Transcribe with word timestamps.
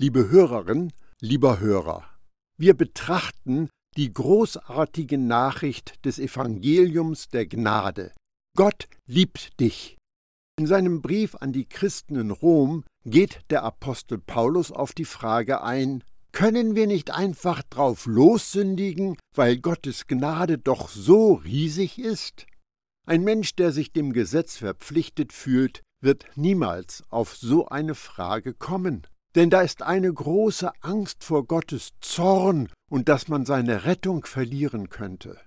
Liebe 0.00 0.30
Hörerin, 0.30 0.92
lieber 1.20 1.58
Hörer, 1.58 2.04
wir 2.56 2.74
betrachten 2.74 3.68
die 3.96 4.12
großartige 4.12 5.18
Nachricht 5.18 6.04
des 6.04 6.20
Evangeliums 6.20 7.30
der 7.30 7.46
Gnade. 7.46 8.12
Gott 8.56 8.86
liebt 9.08 9.58
dich. 9.58 9.96
In 10.56 10.68
seinem 10.68 11.02
Brief 11.02 11.34
an 11.34 11.52
die 11.52 11.68
Christen 11.68 12.14
in 12.14 12.30
Rom 12.30 12.84
geht 13.06 13.40
der 13.50 13.64
Apostel 13.64 14.18
Paulus 14.18 14.70
auf 14.70 14.92
die 14.92 15.04
Frage 15.04 15.62
ein, 15.62 16.04
können 16.30 16.76
wir 16.76 16.86
nicht 16.86 17.10
einfach 17.10 17.64
drauf 17.64 18.06
lossündigen, 18.06 19.16
weil 19.34 19.58
Gottes 19.58 20.06
Gnade 20.06 20.58
doch 20.58 20.88
so 20.88 21.32
riesig 21.32 21.98
ist? 21.98 22.46
Ein 23.04 23.24
Mensch, 23.24 23.56
der 23.56 23.72
sich 23.72 23.92
dem 23.92 24.12
Gesetz 24.12 24.58
verpflichtet 24.58 25.32
fühlt, 25.32 25.82
wird 26.00 26.26
niemals 26.36 27.02
auf 27.08 27.34
so 27.34 27.66
eine 27.66 27.96
Frage 27.96 28.54
kommen. 28.54 29.04
Denn 29.38 29.50
da 29.50 29.60
ist 29.60 29.82
eine 29.82 30.12
große 30.12 30.72
Angst 30.80 31.22
vor 31.22 31.46
Gottes 31.46 31.92
Zorn 32.00 32.70
und 32.90 33.08
dass 33.08 33.28
man 33.28 33.46
seine 33.46 33.84
Rettung 33.84 34.26
verlieren 34.26 34.88
könnte. 34.88 35.38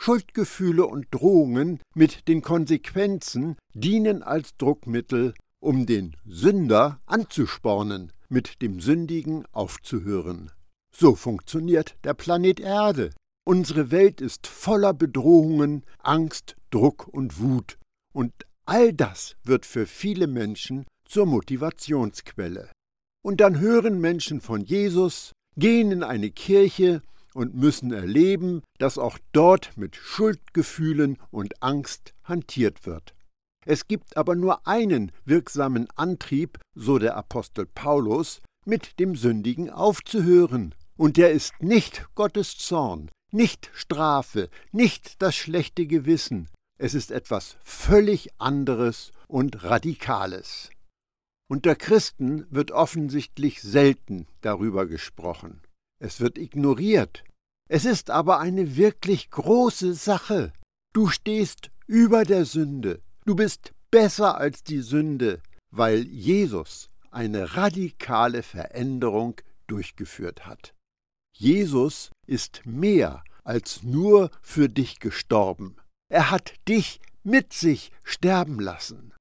Schuldgefühle 0.00 0.86
und 0.86 1.08
Drohungen 1.10 1.80
mit 1.94 2.28
den 2.28 2.40
Konsequenzen 2.40 3.56
dienen 3.74 4.22
als 4.22 4.56
Druckmittel, 4.56 5.34
um 5.60 5.84
den 5.84 6.16
Sünder 6.24 6.98
anzuspornen, 7.04 8.10
mit 8.30 8.62
dem 8.62 8.80
Sündigen 8.80 9.44
aufzuhören. 9.52 10.50
So 10.90 11.14
funktioniert 11.14 11.94
der 12.04 12.14
Planet 12.14 12.58
Erde. 12.58 13.10
Unsere 13.46 13.90
Welt 13.90 14.22
ist 14.22 14.46
voller 14.46 14.94
Bedrohungen, 14.94 15.84
Angst, 15.98 16.56
Druck 16.70 17.06
und 17.06 17.38
Wut, 17.38 17.76
und 18.14 18.32
all 18.64 18.94
das 18.94 19.36
wird 19.44 19.66
für 19.66 19.84
viele 19.84 20.26
Menschen 20.26 20.86
zur 21.04 21.26
Motivationsquelle. 21.26 22.70
Und 23.26 23.40
dann 23.40 23.58
hören 23.58 24.00
Menschen 24.00 24.40
von 24.40 24.60
Jesus, 24.60 25.32
gehen 25.56 25.90
in 25.90 26.04
eine 26.04 26.30
Kirche 26.30 27.02
und 27.34 27.56
müssen 27.56 27.92
erleben, 27.92 28.62
dass 28.78 28.98
auch 28.98 29.18
dort 29.32 29.76
mit 29.76 29.96
Schuldgefühlen 29.96 31.18
und 31.32 31.60
Angst 31.60 32.14
hantiert 32.22 32.86
wird. 32.86 33.16
Es 33.64 33.88
gibt 33.88 34.16
aber 34.16 34.36
nur 34.36 34.68
einen 34.68 35.10
wirksamen 35.24 35.88
Antrieb, 35.96 36.60
so 36.76 37.00
der 37.00 37.16
Apostel 37.16 37.66
Paulus, 37.66 38.42
mit 38.64 39.00
dem 39.00 39.16
Sündigen 39.16 39.70
aufzuhören, 39.70 40.72
und 40.96 41.16
der 41.16 41.32
ist 41.32 41.52
nicht 41.60 42.06
Gottes 42.14 42.56
Zorn, 42.56 43.10
nicht 43.32 43.72
Strafe, 43.74 44.50
nicht 44.70 45.20
das 45.20 45.34
schlechte 45.34 45.88
Gewissen, 45.88 46.48
es 46.78 46.94
ist 46.94 47.10
etwas 47.10 47.56
völlig 47.64 48.28
anderes 48.38 49.10
und 49.26 49.64
Radikales. 49.64 50.70
Unter 51.48 51.76
Christen 51.76 52.46
wird 52.50 52.72
offensichtlich 52.72 53.62
selten 53.62 54.26
darüber 54.40 54.86
gesprochen. 54.86 55.62
Es 56.00 56.20
wird 56.20 56.38
ignoriert. 56.38 57.24
Es 57.68 57.84
ist 57.84 58.10
aber 58.10 58.40
eine 58.40 58.76
wirklich 58.76 59.30
große 59.30 59.94
Sache. 59.94 60.52
Du 60.92 61.08
stehst 61.08 61.70
über 61.86 62.24
der 62.24 62.44
Sünde. 62.44 63.00
Du 63.24 63.36
bist 63.36 63.72
besser 63.90 64.38
als 64.38 64.64
die 64.64 64.80
Sünde, 64.80 65.40
weil 65.70 66.06
Jesus 66.08 66.88
eine 67.10 67.56
radikale 67.56 68.42
Veränderung 68.42 69.40
durchgeführt 69.68 70.46
hat. 70.46 70.74
Jesus 71.32 72.10
ist 72.26 72.66
mehr 72.66 73.22
als 73.44 73.82
nur 73.82 74.30
für 74.42 74.68
dich 74.68 74.98
gestorben. 74.98 75.76
Er 76.08 76.30
hat 76.30 76.54
dich 76.68 77.00
mit 77.22 77.52
sich 77.52 77.90
sterben 78.02 78.60
lassen. 78.60 79.14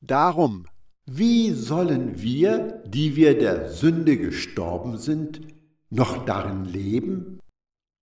Darum 0.00 0.66
wie 1.06 1.50
sollen 1.50 2.22
wir, 2.22 2.82
die 2.86 3.16
wir 3.16 3.36
der 3.38 3.68
Sünde 3.70 4.16
gestorben 4.16 4.98
sind, 4.98 5.40
noch 5.90 6.24
darin 6.24 6.64
leben? 6.64 7.40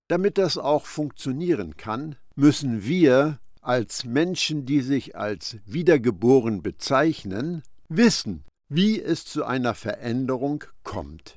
Damit 0.08 0.38
das 0.38 0.58
auch 0.58 0.86
funktionieren 0.86 1.76
kann, 1.76 2.16
müssen 2.34 2.84
wir 2.84 3.38
als 3.62 4.04
Menschen, 4.04 4.66
die 4.66 4.80
sich 4.80 5.16
als 5.16 5.58
wiedergeboren 5.64 6.62
bezeichnen, 6.62 7.62
wissen, 7.88 8.44
wie 8.68 9.00
es 9.00 9.24
zu 9.24 9.44
einer 9.44 9.74
Veränderung 9.74 10.64
kommt. 10.82 11.36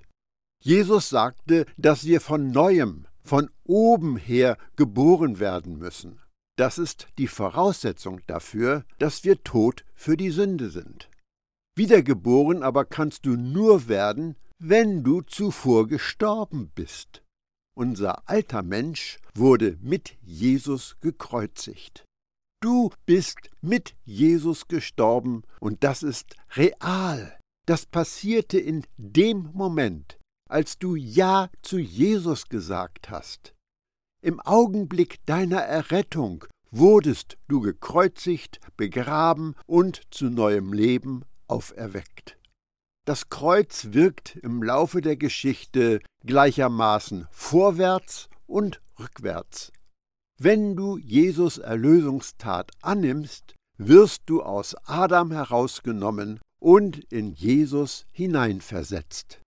Jesus 0.61 1.09
sagte, 1.09 1.65
dass 1.77 2.05
wir 2.05 2.21
von 2.21 2.51
neuem, 2.51 3.05
von 3.21 3.49
oben 3.63 4.17
her 4.17 4.57
geboren 4.75 5.39
werden 5.39 5.77
müssen. 5.77 6.19
Das 6.55 6.77
ist 6.77 7.07
die 7.17 7.27
Voraussetzung 7.27 8.21
dafür, 8.27 8.85
dass 8.99 9.23
wir 9.23 9.43
tot 9.43 9.83
für 9.95 10.15
die 10.15 10.29
Sünde 10.29 10.69
sind. 10.69 11.09
Wiedergeboren 11.75 12.61
aber 12.61 12.85
kannst 12.85 13.25
du 13.25 13.35
nur 13.35 13.88
werden, 13.88 14.35
wenn 14.59 15.03
du 15.03 15.22
zuvor 15.22 15.88
gestorben 15.88 16.72
bist. 16.75 17.23
Unser 17.75 18.29
alter 18.29 18.61
Mensch 18.61 19.17
wurde 19.34 19.78
mit 19.81 20.16
Jesus 20.22 20.95
gekreuzigt. 21.01 22.06
Du 22.62 22.91
bist 23.06 23.50
mit 23.62 23.95
Jesus 24.06 24.67
gestorben 24.67 25.41
und 25.59 25.83
das 25.83 26.03
ist 26.03 26.35
real. 26.56 27.38
Das 27.66 27.85
passierte 27.85 28.59
in 28.59 28.85
dem 28.97 29.50
Moment, 29.53 30.19
als 30.50 30.78
du 30.78 30.95
Ja 30.95 31.50
zu 31.62 31.79
Jesus 31.79 32.47
gesagt 32.47 33.09
hast. 33.09 33.53
Im 34.22 34.39
Augenblick 34.39 35.25
deiner 35.25 35.62
Errettung 35.62 36.45
wurdest 36.72 37.38
du 37.47 37.59
gekreuzigt, 37.59 38.59
begraben 38.78 39.56
und 39.66 40.01
zu 40.12 40.29
neuem 40.29 40.72
Leben 40.72 41.25
auferweckt. 41.53 42.37
Das 43.05 43.29
Kreuz 43.29 43.89
wirkt 43.91 44.37
im 44.37 44.63
Laufe 44.63 45.01
der 45.01 45.17
Geschichte 45.17 45.99
gleichermaßen 46.25 47.27
vorwärts 47.31 48.27
und 48.47 48.81
rückwärts. 48.97 49.71
Wenn 50.39 50.75
du 50.75 50.97
Jesus 50.97 51.59
Erlösungstat 51.59 52.71
annimmst, 52.81 53.53
wirst 53.77 54.23
du 54.25 54.41
aus 54.41 54.75
Adam 54.85 55.31
herausgenommen 55.31 56.39
und 56.59 56.97
in 57.11 57.33
Jesus 57.33 58.05
hineinversetzt. 58.11 59.39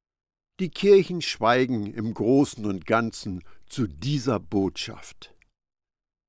Die 0.60 0.70
Kirchen 0.70 1.22
schweigen 1.22 1.92
im 1.92 2.14
Großen 2.14 2.64
und 2.66 2.86
Ganzen 2.86 3.42
zu 3.66 3.88
dieser 3.88 4.38
Botschaft. 4.38 5.34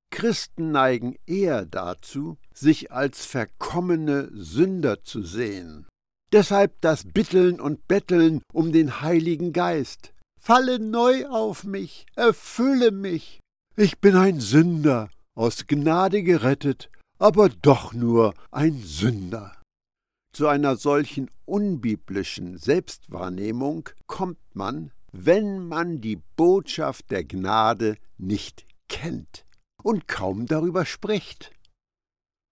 Christen 0.09 0.71
neigen 0.71 1.15
eher 1.25 1.65
dazu, 1.65 2.37
sich 2.53 2.91
als 2.91 3.25
verkommene 3.25 4.29
Sünder 4.33 5.03
zu 5.03 5.21
sehen. 5.21 5.87
Deshalb 6.31 6.81
das 6.81 7.03
Bitteln 7.05 7.59
und 7.59 7.87
Betteln 7.87 8.41
um 8.51 8.71
den 8.71 9.01
Heiligen 9.01 9.53
Geist. 9.53 10.13
Falle 10.39 10.79
neu 10.79 11.27
auf 11.27 11.63
mich, 11.63 12.05
erfülle 12.15 12.91
mich. 12.91 13.39
Ich 13.75 13.99
bin 13.99 14.15
ein 14.15 14.39
Sünder, 14.39 15.09
aus 15.35 15.67
Gnade 15.67 16.23
gerettet, 16.23 16.89
aber 17.19 17.49
doch 17.49 17.93
nur 17.93 18.33
ein 18.51 18.81
Sünder. 18.83 19.53
Zu 20.33 20.47
einer 20.47 20.75
solchen 20.75 21.29
unbiblischen 21.45 22.57
Selbstwahrnehmung 22.57 23.89
kommt 24.05 24.39
man, 24.53 24.91
wenn 25.11 25.67
man 25.67 26.01
die 26.01 26.19
Botschaft 26.35 27.09
der 27.11 27.23
Gnade 27.23 27.97
nicht 28.17 28.65
kennt 28.87 29.46
und 29.83 30.07
kaum 30.07 30.45
darüber 30.45 30.85
spricht. 30.85 31.51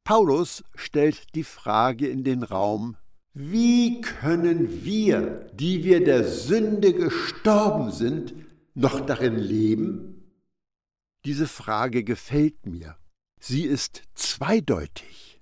Paulus 0.04 0.64
stellt 0.76 1.36
die 1.36 1.44
Frage 1.44 2.08
in 2.08 2.24
den 2.24 2.44
Raum, 2.44 2.98
wie 3.34 4.00
können 4.02 4.86
wir, 4.86 5.50
die 5.54 5.84
wir 5.84 6.04
der 6.04 6.24
Sünde 6.24 6.94
gestorben 6.94 7.92
sind, 7.92 8.34
noch 8.76 9.06
darin 9.06 9.38
leben? 9.38 10.32
Diese 11.26 11.48
Frage 11.48 12.04
gefällt 12.04 12.66
mir. 12.66 12.98
Sie 13.42 13.64
ist 13.64 14.04
zweideutig. 14.14 15.42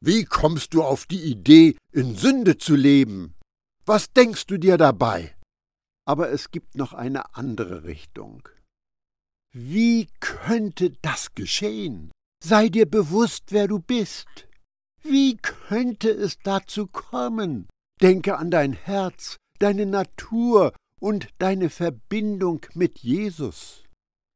Wie 0.00 0.24
kommst 0.24 0.72
du 0.74 0.82
auf 0.82 1.06
die 1.06 1.22
Idee, 1.22 1.76
in 1.92 2.14
Sünde 2.16 2.58
zu 2.58 2.74
leben? 2.74 3.34
Was 3.86 4.12
denkst 4.12 4.46
du 4.46 4.56
dir 4.56 4.78
dabei? 4.78 5.36
Aber 6.06 6.30
es 6.30 6.50
gibt 6.50 6.74
noch 6.74 6.92
eine 6.92 7.34
andere 7.34 7.84
Richtung. 7.84 8.48
Wie 9.56 10.08
könnte 10.18 10.90
das 11.00 11.32
geschehen? 11.36 12.10
Sei 12.44 12.68
dir 12.68 12.86
bewusst, 12.86 13.44
wer 13.50 13.68
du 13.68 13.78
bist. 13.78 14.48
Wie 15.04 15.36
könnte 15.36 16.10
es 16.10 16.40
dazu 16.42 16.88
kommen? 16.88 17.68
Denke 18.02 18.36
an 18.36 18.50
dein 18.50 18.72
Herz, 18.72 19.36
deine 19.60 19.86
Natur 19.86 20.72
und 21.00 21.28
deine 21.38 21.70
Verbindung 21.70 22.66
mit 22.74 22.98
Jesus. 22.98 23.84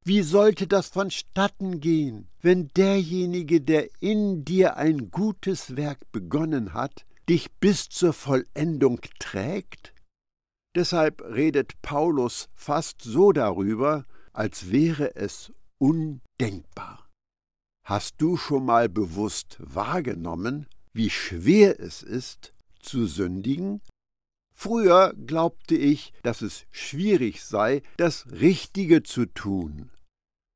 Wie 0.04 0.22
sollte 0.22 0.68
das 0.68 0.86
vonstatten 0.86 1.80
gehen, 1.80 2.28
wenn 2.40 2.68
derjenige, 2.68 3.60
der 3.60 3.88
in 4.00 4.44
dir 4.44 4.76
ein 4.76 5.10
gutes 5.10 5.76
Werk 5.76 5.98
begonnen 6.12 6.74
hat, 6.74 7.06
dich 7.28 7.50
bis 7.58 7.88
zur 7.88 8.12
Vollendung 8.12 9.00
trägt? 9.18 9.92
Deshalb 10.76 11.22
redet 11.22 11.82
Paulus 11.82 12.48
fast 12.54 13.02
so 13.02 13.32
darüber, 13.32 14.04
als 14.38 14.70
wäre 14.70 15.16
es 15.16 15.52
undenkbar. 15.78 17.10
Hast 17.84 18.14
du 18.18 18.36
schon 18.36 18.64
mal 18.64 18.88
bewusst 18.88 19.56
wahrgenommen, 19.58 20.68
wie 20.92 21.10
schwer 21.10 21.80
es 21.80 22.04
ist, 22.04 22.54
zu 22.80 23.06
sündigen? 23.06 23.80
Früher 24.54 25.12
glaubte 25.26 25.74
ich, 25.74 26.12
dass 26.22 26.42
es 26.42 26.66
schwierig 26.70 27.42
sei, 27.42 27.82
das 27.96 28.30
Richtige 28.30 29.02
zu 29.02 29.26
tun. 29.26 29.90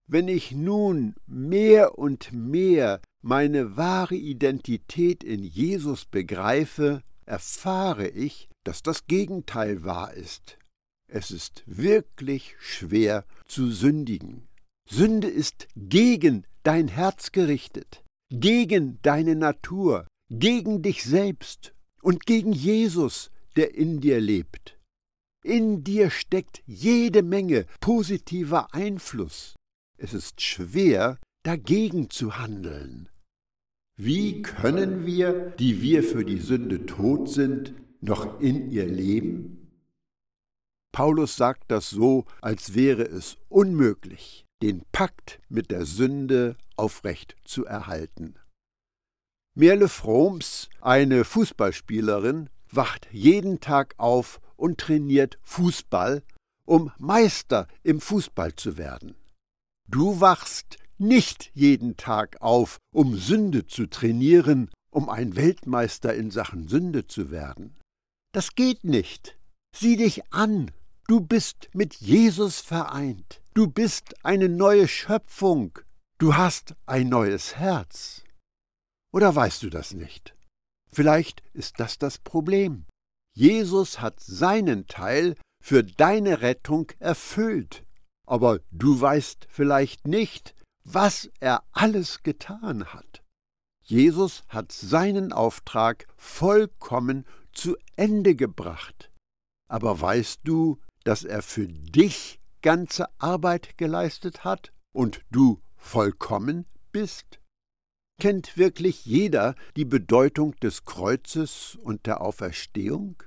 Wenn 0.08 0.28
ich 0.28 0.52
nun 0.52 1.16
mehr 1.26 1.98
und 1.98 2.32
mehr 2.32 3.00
meine 3.20 3.76
wahre 3.76 4.14
Identität 4.14 5.24
in 5.24 5.42
Jesus 5.42 6.04
begreife, 6.04 7.02
erfahre 7.26 8.06
ich, 8.06 8.48
dass 8.62 8.84
das 8.84 9.08
Gegenteil 9.08 9.82
wahr 9.82 10.14
ist. 10.14 10.56
Es 11.14 11.30
ist 11.30 11.62
wirklich 11.66 12.56
schwer 12.58 13.26
zu 13.46 13.70
sündigen. 13.70 14.48
Sünde 14.88 15.28
ist 15.28 15.68
gegen 15.76 16.46
dein 16.62 16.88
Herz 16.88 17.32
gerichtet, 17.32 18.02
gegen 18.30 18.98
deine 19.02 19.36
Natur, 19.36 20.06
gegen 20.30 20.80
dich 20.80 21.04
selbst 21.04 21.74
und 22.00 22.24
gegen 22.24 22.52
Jesus, 22.52 23.30
der 23.56 23.74
in 23.74 24.00
dir 24.00 24.22
lebt. 24.22 24.78
In 25.44 25.84
dir 25.84 26.08
steckt 26.08 26.62
jede 26.64 27.22
Menge 27.22 27.66
positiver 27.80 28.72
Einfluss. 28.72 29.54
Es 29.98 30.14
ist 30.14 30.40
schwer, 30.40 31.18
dagegen 31.42 32.08
zu 32.08 32.38
handeln. 32.38 33.10
Wie 33.98 34.40
können 34.40 35.04
wir, 35.04 35.50
die 35.58 35.82
wir 35.82 36.02
für 36.02 36.24
die 36.24 36.40
Sünde 36.40 36.86
tot 36.86 37.28
sind, 37.28 37.74
noch 38.00 38.40
in 38.40 38.70
ihr 38.70 38.86
leben? 38.86 39.61
Paulus 40.92 41.36
sagt 41.36 41.64
das 41.70 41.88
so, 41.88 42.26
als 42.42 42.74
wäre 42.74 43.02
es 43.02 43.38
unmöglich, 43.48 44.44
den 44.62 44.84
Pakt 44.92 45.40
mit 45.48 45.70
der 45.70 45.86
Sünde 45.86 46.56
aufrecht 46.76 47.36
zu 47.44 47.64
erhalten. 47.64 48.36
Merle 49.54 49.88
Froms, 49.88 50.68
eine 50.80 51.24
Fußballspielerin, 51.24 52.50
wacht 52.70 53.08
jeden 53.10 53.60
Tag 53.60 53.94
auf 53.98 54.40
und 54.56 54.78
trainiert 54.78 55.38
Fußball, 55.42 56.22
um 56.66 56.92
Meister 56.98 57.68
im 57.82 58.00
Fußball 58.00 58.54
zu 58.54 58.78
werden. 58.78 59.14
Du 59.88 60.20
wachst 60.20 60.78
nicht 60.98 61.50
jeden 61.54 61.96
Tag 61.96 62.40
auf, 62.40 62.78
um 62.94 63.16
Sünde 63.16 63.66
zu 63.66 63.86
trainieren, 63.86 64.70
um 64.90 65.08
ein 65.08 65.36
Weltmeister 65.36 66.14
in 66.14 66.30
Sachen 66.30 66.68
Sünde 66.68 67.06
zu 67.06 67.30
werden. 67.30 67.76
Das 68.32 68.54
geht 68.54 68.84
nicht. 68.84 69.36
Sieh 69.76 69.96
dich 69.96 70.32
an. 70.32 70.70
Du 71.12 71.20
bist 71.20 71.68
mit 71.74 71.96
Jesus 71.96 72.60
vereint. 72.60 73.42
Du 73.52 73.66
bist 73.66 74.14
eine 74.24 74.48
neue 74.48 74.88
Schöpfung. 74.88 75.78
Du 76.16 76.36
hast 76.36 76.74
ein 76.86 77.10
neues 77.10 77.56
Herz. 77.56 78.24
Oder 79.12 79.36
weißt 79.36 79.62
du 79.62 79.68
das 79.68 79.92
nicht? 79.92 80.34
Vielleicht 80.90 81.42
ist 81.52 81.78
das 81.80 81.98
das 81.98 82.16
Problem. 82.16 82.86
Jesus 83.34 84.00
hat 84.00 84.20
seinen 84.20 84.86
Teil 84.86 85.34
für 85.62 85.84
deine 85.84 86.40
Rettung 86.40 86.90
erfüllt, 86.98 87.84
aber 88.26 88.60
du 88.70 88.98
weißt 88.98 89.48
vielleicht 89.50 90.08
nicht, 90.08 90.54
was 90.82 91.30
er 91.40 91.62
alles 91.72 92.22
getan 92.22 92.86
hat. 92.86 93.22
Jesus 93.82 94.44
hat 94.48 94.72
seinen 94.72 95.34
Auftrag 95.34 96.06
vollkommen 96.16 97.26
zu 97.52 97.76
Ende 97.96 98.34
gebracht. 98.34 99.10
Aber 99.68 100.00
weißt 100.00 100.40
du, 100.44 100.80
dass 101.04 101.24
er 101.24 101.42
für 101.42 101.66
dich 101.66 102.40
ganze 102.62 103.08
Arbeit 103.18 103.76
geleistet 103.78 104.44
hat 104.44 104.72
und 104.92 105.22
du 105.30 105.60
vollkommen 105.76 106.66
bist? 106.92 107.40
Kennt 108.20 108.56
wirklich 108.56 109.04
jeder 109.04 109.56
die 109.76 109.84
Bedeutung 109.84 110.54
des 110.56 110.84
Kreuzes 110.84 111.76
und 111.82 112.06
der 112.06 112.20
Auferstehung? 112.20 113.22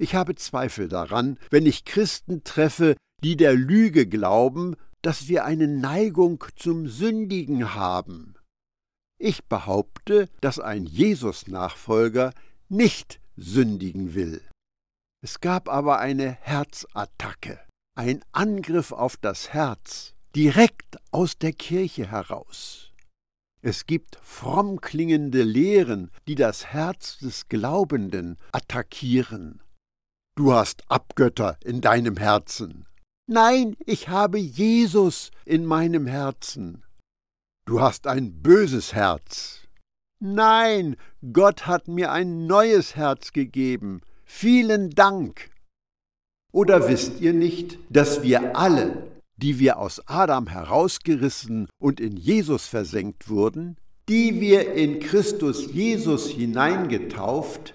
Ich 0.00 0.14
habe 0.14 0.34
Zweifel 0.34 0.88
daran, 0.88 1.38
wenn 1.50 1.66
ich 1.66 1.84
Christen 1.84 2.42
treffe, 2.42 2.96
die 3.22 3.36
der 3.36 3.54
Lüge 3.54 4.06
glauben, 4.06 4.74
dass 5.00 5.28
wir 5.28 5.44
eine 5.44 5.68
Neigung 5.68 6.44
zum 6.56 6.88
Sündigen 6.88 7.74
haben. 7.74 8.34
Ich 9.18 9.44
behaupte, 9.44 10.28
dass 10.40 10.58
ein 10.58 10.84
Jesus-Nachfolger 10.86 12.32
nicht 12.68 13.20
sündigen 13.36 14.14
will. 14.14 14.40
Es 15.24 15.38
gab 15.38 15.68
aber 15.68 16.00
eine 16.00 16.32
Herzattacke, 16.40 17.60
ein 17.94 18.24
Angriff 18.32 18.90
auf 18.90 19.16
das 19.16 19.52
Herz, 19.52 20.14
direkt 20.34 20.96
aus 21.12 21.38
der 21.38 21.52
Kirche 21.52 22.10
heraus. 22.10 22.90
Es 23.60 23.86
gibt 23.86 24.18
fromm 24.20 24.80
klingende 24.80 25.44
Lehren, 25.44 26.10
die 26.26 26.34
das 26.34 26.66
Herz 26.66 27.18
des 27.18 27.48
Glaubenden 27.48 28.36
attackieren. 28.50 29.62
Du 30.34 30.52
hast 30.52 30.90
Abgötter 30.90 31.56
in 31.62 31.80
deinem 31.80 32.16
Herzen. 32.16 32.88
Nein, 33.28 33.76
ich 33.86 34.08
habe 34.08 34.38
Jesus 34.38 35.30
in 35.44 35.64
meinem 35.64 36.08
Herzen. 36.08 36.82
Du 37.64 37.80
hast 37.80 38.08
ein 38.08 38.42
böses 38.42 38.92
Herz. 38.92 39.60
Nein, 40.18 40.96
Gott 41.32 41.68
hat 41.68 41.86
mir 41.86 42.10
ein 42.10 42.48
neues 42.48 42.96
Herz 42.96 43.32
gegeben. 43.32 44.02
Vielen 44.34 44.90
Dank. 44.90 45.50
Oder 46.52 46.88
wisst 46.88 47.20
ihr 47.20 47.32
nicht, 47.32 47.78
dass 47.90 48.22
wir 48.22 48.56
alle, 48.56 49.06
die 49.36 49.60
wir 49.60 49.78
aus 49.78 50.00
Adam 50.08 50.48
herausgerissen 50.48 51.68
und 51.78 52.00
in 52.00 52.16
Jesus 52.16 52.66
versenkt 52.66 53.28
wurden, 53.28 53.76
die 54.08 54.40
wir 54.40 54.72
in 54.72 54.98
Christus 54.98 55.72
Jesus 55.72 56.28
hineingetauft, 56.28 57.74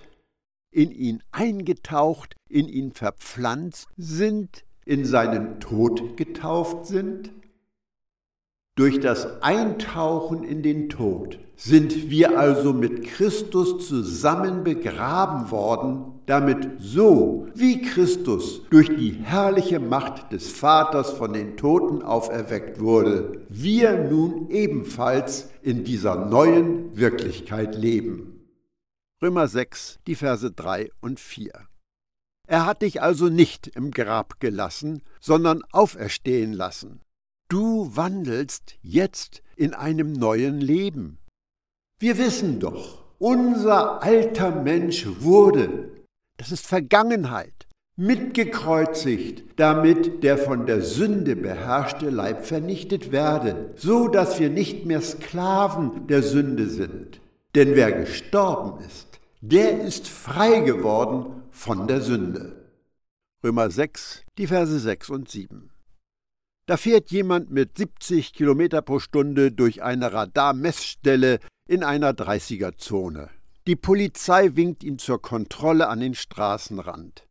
in 0.72 0.92
ihn 0.92 1.24
eingetaucht, 1.32 2.36
in 2.50 2.68
ihn 2.68 2.92
verpflanzt 2.92 3.88
sind, 3.96 4.66
in 4.84 5.06
seinen 5.06 5.62
Tod 5.62 6.18
getauft 6.18 6.88
sind? 6.88 7.30
Durch 8.78 9.00
das 9.00 9.42
Eintauchen 9.42 10.44
in 10.44 10.62
den 10.62 10.88
Tod 10.88 11.40
sind 11.56 12.12
wir 12.12 12.38
also 12.38 12.74
mit 12.74 13.06
Christus 13.06 13.88
zusammen 13.88 14.64
begraben 14.64 15.50
worden, 15.50 16.22
damit 16.28 16.74
so 16.78 17.48
wie 17.56 17.82
Christus 17.82 18.62
durch 18.70 18.96
die 18.96 19.14
herrliche 19.14 19.80
Macht 19.80 20.32
des 20.32 20.52
Vaters 20.52 21.10
von 21.10 21.34
den 21.34 21.58
Toten 21.58 22.04
auferweckt 22.04 22.80
wurde, 22.80 23.42
wir 23.50 23.98
nun 23.98 24.52
ebenfalls 24.52 25.50
in 25.64 25.84
dieser 25.84 26.28
neuen 26.28 26.96
Wirklichkeit 26.96 27.76
leben. 27.76 28.46
Römer 29.24 29.48
6, 29.48 29.98
die 30.06 30.14
Verse 30.14 30.52
3 30.52 30.92
und 31.02 31.20
4. 31.20 31.52
Er 32.46 32.68
hat 32.68 32.84
dich 32.84 33.02
also 33.02 33.28
nicht 33.28 33.66
im 33.66 33.90
Grab 33.90 34.40
gelassen, 34.40 35.02
sondern 35.20 35.64
auferstehen 35.72 36.54
lassen 36.54 37.02
Du 37.50 37.96
wandelst 37.96 38.76
jetzt 38.82 39.42
in 39.56 39.74
einem 39.74 40.12
neuen 40.12 40.60
Leben. 40.60 41.18
Wir 41.98 42.18
wissen 42.18 42.60
doch, 42.60 43.06
unser 43.20 44.04
alter 44.04 44.52
Mensch 44.52 45.08
wurde, 45.22 45.90
das 46.36 46.52
ist 46.52 46.68
Vergangenheit, 46.68 47.68
mitgekreuzigt, 47.96 49.46
damit 49.56 50.24
der 50.24 50.38
von 50.38 50.66
der 50.66 50.82
Sünde 50.82 51.38
beherrschte 51.38 52.10
Leib 52.10 52.46
vernichtet 52.46 53.14
werde, 53.14 53.72
so 53.78 54.10
dass 54.10 54.42
wir 54.42 54.50
nicht 54.50 54.86
mehr 54.86 55.02
Sklaven 55.02 56.06
der 56.08 56.24
Sünde 56.24 56.68
sind. 56.68 57.22
Denn 57.56 57.76
wer 57.76 57.94
gestorben 57.94 58.84
ist, 58.84 59.22
der 59.40 59.82
ist 59.82 60.10
frei 60.10 60.60
geworden 60.60 61.44
von 61.52 61.88
der 61.88 62.02
Sünde. 62.02 62.68
Römer 63.42 63.72
6, 63.72 64.24
die 64.38 64.48
Verse 64.48 64.78
6 64.78 65.10
und 65.12 65.30
7. 65.30 65.72
Da 66.68 66.76
fährt 66.76 67.12
jemand 67.12 67.50
mit 67.50 67.78
70 67.78 68.34
Kilometer 68.34 68.82
pro 68.82 69.00
Stunde 69.00 69.54
durch 69.54 69.84
eine 69.84 70.12
Radarmessstelle 70.12 71.40
in 71.66 71.82
einer 71.82 72.12
30er-Zone. 72.12 73.30
Die 73.68 73.78
Polizei 73.78 74.56
winkt 74.56 74.84
ihn 74.84 75.00
zur 75.00 75.22
Kontrolle 75.22 75.88
an 75.88 76.02
den 76.02 76.14
Straßenrand. 76.14 77.26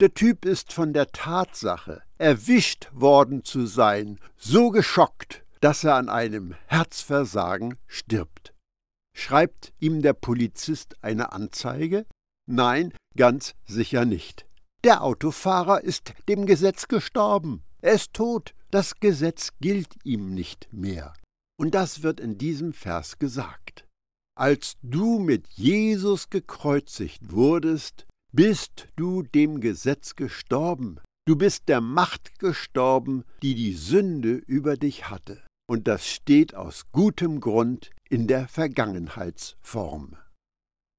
Der 0.00 0.12
Typ 0.12 0.44
ist 0.44 0.72
von 0.72 0.92
der 0.92 1.12
Tatsache, 1.12 2.02
erwischt 2.18 2.90
worden 2.92 3.42
zu 3.42 3.64
sein, 3.64 4.20
so 4.36 4.68
geschockt, 4.68 5.44
dass 5.60 5.82
er 5.84 5.94
an 5.94 6.10
einem 6.10 6.54
Herzversagen 6.66 7.78
stirbt. 7.86 8.52
Schreibt 9.16 9.72
ihm 9.80 10.02
der 10.02 10.12
Polizist 10.12 11.02
eine 11.02 11.32
Anzeige? 11.32 12.04
Nein, 12.46 12.92
ganz 13.16 13.54
sicher 13.64 14.04
nicht. 14.04 14.44
Der 14.82 15.02
Autofahrer 15.02 15.82
ist 15.82 16.12
dem 16.28 16.44
Gesetz 16.44 16.88
gestorben. 16.88 17.62
Er 17.84 17.92
ist 17.92 18.14
tot, 18.14 18.54
das 18.70 18.98
Gesetz 18.98 19.50
gilt 19.60 19.94
ihm 20.04 20.32
nicht 20.32 20.72
mehr. 20.72 21.12
Und 21.60 21.74
das 21.74 22.02
wird 22.02 22.18
in 22.18 22.38
diesem 22.38 22.72
Vers 22.72 23.18
gesagt. 23.18 23.86
Als 24.34 24.78
du 24.82 25.18
mit 25.18 25.48
Jesus 25.48 26.30
gekreuzigt 26.30 27.30
wurdest, 27.30 28.06
bist 28.32 28.88
du 28.96 29.22
dem 29.22 29.60
Gesetz 29.60 30.16
gestorben. 30.16 30.98
Du 31.26 31.36
bist 31.36 31.68
der 31.68 31.82
Macht 31.82 32.38
gestorben, 32.38 33.24
die 33.42 33.54
die 33.54 33.74
Sünde 33.74 34.36
über 34.46 34.78
dich 34.78 35.10
hatte. 35.10 35.44
Und 35.68 35.86
das 35.86 36.08
steht 36.08 36.54
aus 36.54 36.90
gutem 36.90 37.38
Grund 37.38 37.90
in 38.08 38.26
der 38.26 38.48
Vergangenheitsform. 38.48 40.16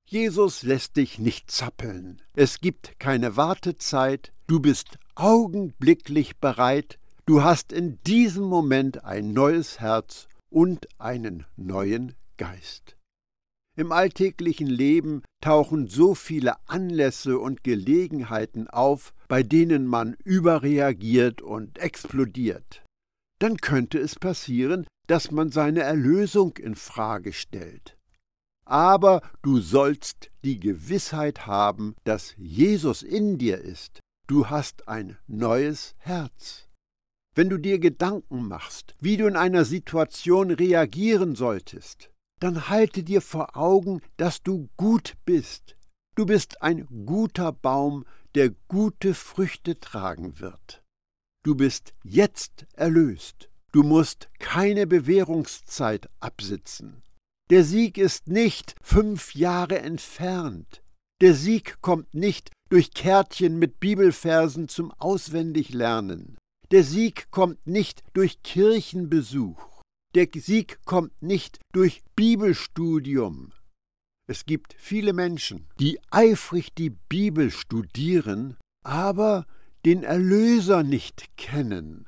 Jesus 0.07 0.61
lässt 0.61 0.97
dich 0.97 1.17
nicht 1.17 1.49
zappeln. 1.49 2.21
Es 2.35 2.59
gibt 2.59 2.99
keine 2.99 3.37
Wartezeit. 3.37 4.33
Du 4.45 4.59
bist 4.59 4.99
augenblicklich 5.15 6.37
bereit. 6.37 6.99
Du 7.25 7.43
hast 7.43 7.71
in 7.71 7.99
diesem 8.03 8.43
Moment 8.43 9.03
ein 9.03 9.33
neues 9.33 9.79
Herz 9.79 10.27
und 10.49 10.87
einen 10.99 11.45
neuen 11.55 12.13
Geist. 12.37 12.95
Im 13.77 13.91
alltäglichen 13.91 14.67
Leben 14.67 15.21
tauchen 15.41 15.87
so 15.87 16.15
viele 16.15 16.55
Anlässe 16.67 17.39
und 17.39 17.63
Gelegenheiten 17.63 18.69
auf, 18.69 19.13
bei 19.27 19.43
denen 19.43 19.85
man 19.85 20.15
überreagiert 20.23 21.41
und 21.41 21.77
explodiert. 21.77 22.83
Dann 23.39 23.57
könnte 23.57 23.99
es 23.99 24.15
passieren, 24.15 24.87
dass 25.07 25.31
man 25.31 25.51
seine 25.51 25.81
Erlösung 25.81 26.55
in 26.57 26.75
Frage 26.75 27.33
stellt. 27.33 27.97
Aber 28.65 29.21
du 29.41 29.59
sollst 29.59 30.31
die 30.43 30.59
Gewissheit 30.59 31.45
haben, 31.45 31.95
dass 32.05 32.33
Jesus 32.37 33.03
in 33.03 33.37
dir 33.37 33.59
ist. 33.59 33.99
Du 34.27 34.49
hast 34.49 34.87
ein 34.87 35.17
neues 35.27 35.93
Herz. 35.99 36.67
Wenn 37.35 37.49
du 37.49 37.57
dir 37.57 37.77
Gedanken 37.77 38.47
machst, 38.47 38.95
wie 38.99 39.17
du 39.17 39.27
in 39.27 39.35
einer 39.35 39.65
Situation 39.65 40.49
reagieren 40.49 41.35
solltest, 41.35 42.09
dann 42.39 42.69
halte 42.69 43.03
dir 43.03 43.21
vor 43.21 43.55
Augen, 43.55 44.01
dass 44.17 44.41
du 44.41 44.69
gut 44.77 45.13
bist. 45.25 45.77
Du 46.15 46.25
bist 46.25 46.63
ein 46.63 46.87
guter 47.05 47.51
Baum, 47.51 48.05
der 48.33 48.49
gute 48.67 49.13
Früchte 49.13 49.79
tragen 49.79 50.39
wird. 50.39 50.83
Du 51.43 51.53
bist 51.53 51.93
jetzt 52.03 52.65
erlöst. 52.73 53.49
Du 53.71 53.83
musst 53.83 54.29
keine 54.39 54.87
Bewährungszeit 54.87 56.09
absitzen. 56.19 57.03
Der 57.51 57.63
Sieg 57.63 57.99
ist 57.99 58.27
nicht 58.27 58.73
fünf 58.81 59.35
Jahre 59.35 59.79
entfernt. 59.79 60.81
Der 61.21 61.35
Sieg 61.35 61.81
kommt 61.81 62.15
nicht 62.15 62.54
durch 62.69 62.91
Kärtchen 62.91 63.59
mit 63.59 63.79
Bibelversen 63.79 64.67
zum 64.67 64.91
Auswendiglernen. 64.93 66.37
Der 66.71 66.83
Sieg 66.83 67.29
kommt 67.31 67.65
nicht 67.67 68.03
durch 68.13 68.41
Kirchenbesuch. 68.43 69.81
Der 70.15 70.27
Sieg 70.33 70.79
kommt 70.85 71.21
nicht 71.21 71.59
durch 71.73 72.01
Bibelstudium. 72.15 73.51
Es 74.27 74.45
gibt 74.45 74.75
viele 74.77 75.13
Menschen, 75.13 75.67
die 75.79 75.99
eifrig 76.09 76.73
die 76.73 76.89
Bibel 76.89 77.51
studieren, 77.51 78.57
aber 78.83 79.45
den 79.85 80.03
Erlöser 80.03 80.81
nicht 80.81 81.37
kennen. 81.37 82.07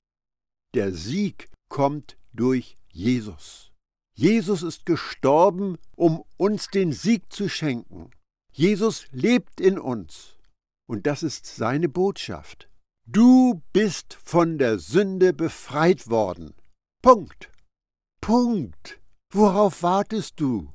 Der 0.73 0.93
Sieg 0.93 1.49
kommt 1.69 2.17
durch 2.33 2.77
Jesus. 2.91 3.71
Jesus 4.15 4.63
ist 4.63 4.87
gestorben, 4.87 5.77
um 5.95 6.23
uns 6.37 6.69
den 6.69 6.91
Sieg 6.91 7.31
zu 7.31 7.49
schenken. 7.49 8.09
Jesus 8.51 9.05
lebt 9.11 9.61
in 9.61 9.77
uns. 9.77 10.36
Und 10.87 11.05
das 11.05 11.23
ist 11.23 11.45
seine 11.45 11.89
Botschaft. 11.89 12.69
Du 13.05 13.61
bist 13.73 14.17
von 14.23 14.57
der 14.57 14.79
Sünde 14.79 15.33
befreit 15.33 16.09
worden. 16.09 16.53
Punkt. 17.01 17.51
Punkt. 18.21 18.99
Worauf 19.31 19.83
wartest 19.83 20.39
du? 20.39 20.71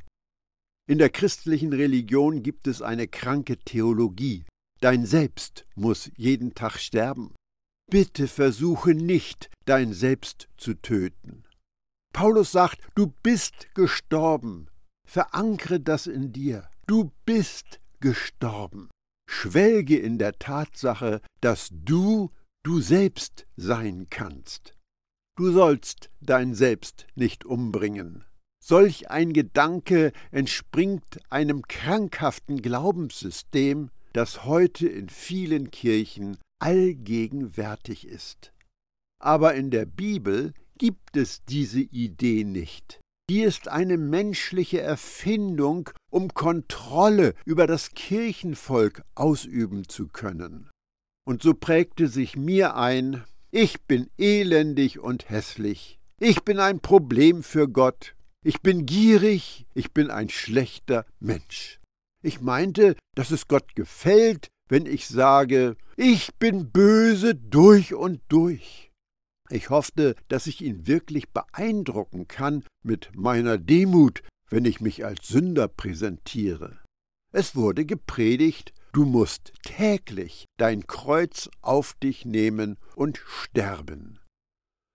In 0.89 0.99
der 0.99 1.11
christlichen 1.11 1.73
Religion 1.73 2.43
gibt 2.43 2.67
es 2.67 2.83
eine 2.83 3.09
kranke 3.09 3.57
Theologie. 3.59 4.45
Dein 4.81 5.07
Selbst 5.07 5.67
muss 5.75 6.11
jeden 6.17 6.55
Tag 6.55 6.79
sterben. 6.79 7.35
Bitte 7.91 8.27
versuche 8.29 8.95
nicht, 8.95 9.51
dein 9.65 9.93
Selbst 9.93 10.49
zu 10.57 10.75
töten. 10.75 11.45
Paulus 12.13 12.53
sagt, 12.53 12.81
du 12.95 13.13
bist 13.23 13.75
gestorben. 13.75 14.69
Verankere 15.07 15.81
das 15.81 16.07
in 16.07 16.33
dir. 16.33 16.69
Du 16.87 17.13
bist 17.25 17.81
gestorben. 18.01 18.91
Schwelge 19.33 19.99
in 19.99 20.19
der 20.19 20.39
Tatsache, 20.39 21.23
dass 21.41 21.71
du 21.73 22.31
du 22.63 22.81
selbst 22.81 23.47
sein 23.57 24.09
kannst. 24.11 24.77
Du 25.37 25.51
sollst 25.51 26.11
dein 26.21 26.55
Selbst 26.55 27.07
nicht 27.15 27.47
umbringen. 27.47 28.25
Solch 28.63 29.11
ein 29.11 29.33
Gedanke 29.33 30.13
entspringt 30.31 31.19
einem 31.31 31.63
krankhaften 31.63 32.61
Glaubenssystem, 32.61 33.91
das 34.13 34.45
heute 34.45 34.87
in 34.87 35.09
vielen 35.09 35.71
Kirchen 35.71 36.37
allgegenwärtig 36.61 38.07
ist. 38.07 38.53
Aber 39.19 39.55
in 39.55 39.71
der 39.71 39.87
Bibel 39.87 40.53
gibt 40.77 41.17
es 41.17 41.43
diese 41.47 41.81
Idee 41.81 42.45
nicht. 42.45 43.01
Die 43.31 43.41
ist 43.41 43.67
eine 43.67 43.97
menschliche 43.97 44.83
Erfindung, 44.83 45.89
um 46.13 46.35
Kontrolle 46.35 47.35
über 47.45 47.67
das 47.67 47.91
Kirchenvolk 47.91 49.03
ausüben 49.15 49.89
zu 49.89 50.09
können. 50.09 50.69
Und 51.25 51.43
so 51.43 51.55
prägte 51.55 52.09
sich 52.09 52.37
mir 52.37 52.77
ein, 52.77 53.25
ich 53.51 53.83
bin 53.83 54.11
elendig 54.19 54.99
und 54.99 55.31
hässlich, 55.31 55.99
ich 56.21 56.43
bin 56.43 56.59
ein 56.59 56.81
Problem 56.81 57.43
für 57.43 57.69
Gott, 57.69 58.15
ich 58.45 58.61
bin 58.61 58.87
gierig, 58.87 59.67
ich 59.75 59.93
bin 59.93 60.11
ein 60.11 60.29
schlechter 60.29 61.07
Mensch. 61.19 61.81
Ich 62.23 62.41
meinte, 62.41 62.97
dass 63.17 63.31
es 63.31 63.49
Gott 63.49 63.75
gefällt, 63.75 64.49
wenn 64.69 64.87
ich 64.87 65.07
sage, 65.09 65.77
ich 65.97 66.35
bin 66.37 66.71
böse 66.71 67.35
durch 67.35 67.95
und 67.95 68.21
durch. 68.29 68.91
Ich 69.51 69.71
hoffte, 69.71 70.15
dass 70.29 70.47
ich 70.47 70.63
ihn 70.63 70.87
wirklich 70.87 71.31
beeindrucken 71.31 72.27
kann 72.27 72.65
mit 72.83 73.11
meiner 73.15 73.59
Demut, 73.59 74.23
wenn 74.53 74.67
ich 74.67 74.83
mich 74.83 75.05
als 75.05 75.29
Sünder 75.29 75.67
präsentiere. 75.67 76.79
Es 77.33 77.57
wurde 77.57 77.87
gepredigt, 77.87 78.75
du 78.93 79.07
musst 79.07 79.55
täglich 79.63 80.45
dein 80.59 80.87
Kreuz 80.87 81.49
auf 81.63 81.95
dich 81.95 82.27
nehmen 82.27 82.77
und 82.95 83.23
sterben. 83.27 84.21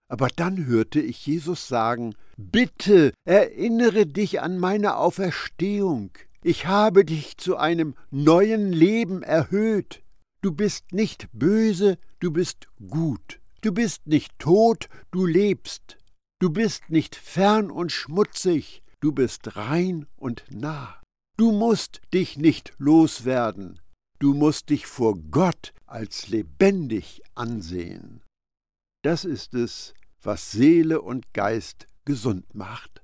Aber 0.09 0.27
dann 0.27 0.67
hörte 0.67 1.01
ich 1.01 1.25
Jesus 1.25 1.67
sagen, 1.67 2.13
Bitte 2.37 3.13
erinnere 3.25 4.05
dich 4.05 4.41
an 4.41 4.59
meine 4.59 4.95
Auferstehung. 4.95 6.11
Ich 6.43 6.67
habe 6.67 7.03
dich 7.03 7.37
zu 7.37 7.57
einem 7.57 7.95
neuen 8.11 8.71
Leben 8.71 9.23
erhöht. 9.23 10.03
Du 10.41 10.51
bist 10.51 10.93
nicht 10.93 11.29
böse, 11.33 11.97
du 12.19 12.31
bist 12.31 12.67
gut. 12.87 13.39
Du 13.61 13.71
bist 13.71 14.05
nicht 14.05 14.37
tot, 14.37 14.87
du 15.09 15.25
lebst. 15.25 15.97
Du 16.39 16.51
bist 16.51 16.91
nicht 16.91 17.15
fern 17.15 17.71
und 17.71 17.91
schmutzig, 17.91 18.83
du 19.01 19.11
bist 19.11 19.55
rein 19.57 20.05
und 20.15 20.45
nah. 20.49 21.01
Du 21.37 21.51
musst 21.51 22.01
dich 22.13 22.37
nicht 22.37 22.73
loswerden, 22.77 23.79
du 24.19 24.33
musst 24.33 24.69
dich 24.69 24.87
vor 24.87 25.17
Gott 25.17 25.73
als 25.85 26.27
lebendig 26.29 27.21
ansehen. 27.35 28.23
Das 29.03 29.23
ist 29.23 29.53
es, 29.53 29.93
was 30.21 30.51
Seele 30.51 31.01
und 31.01 31.33
Geist 31.33 31.87
gesund 32.05 32.55
macht. 32.55 33.03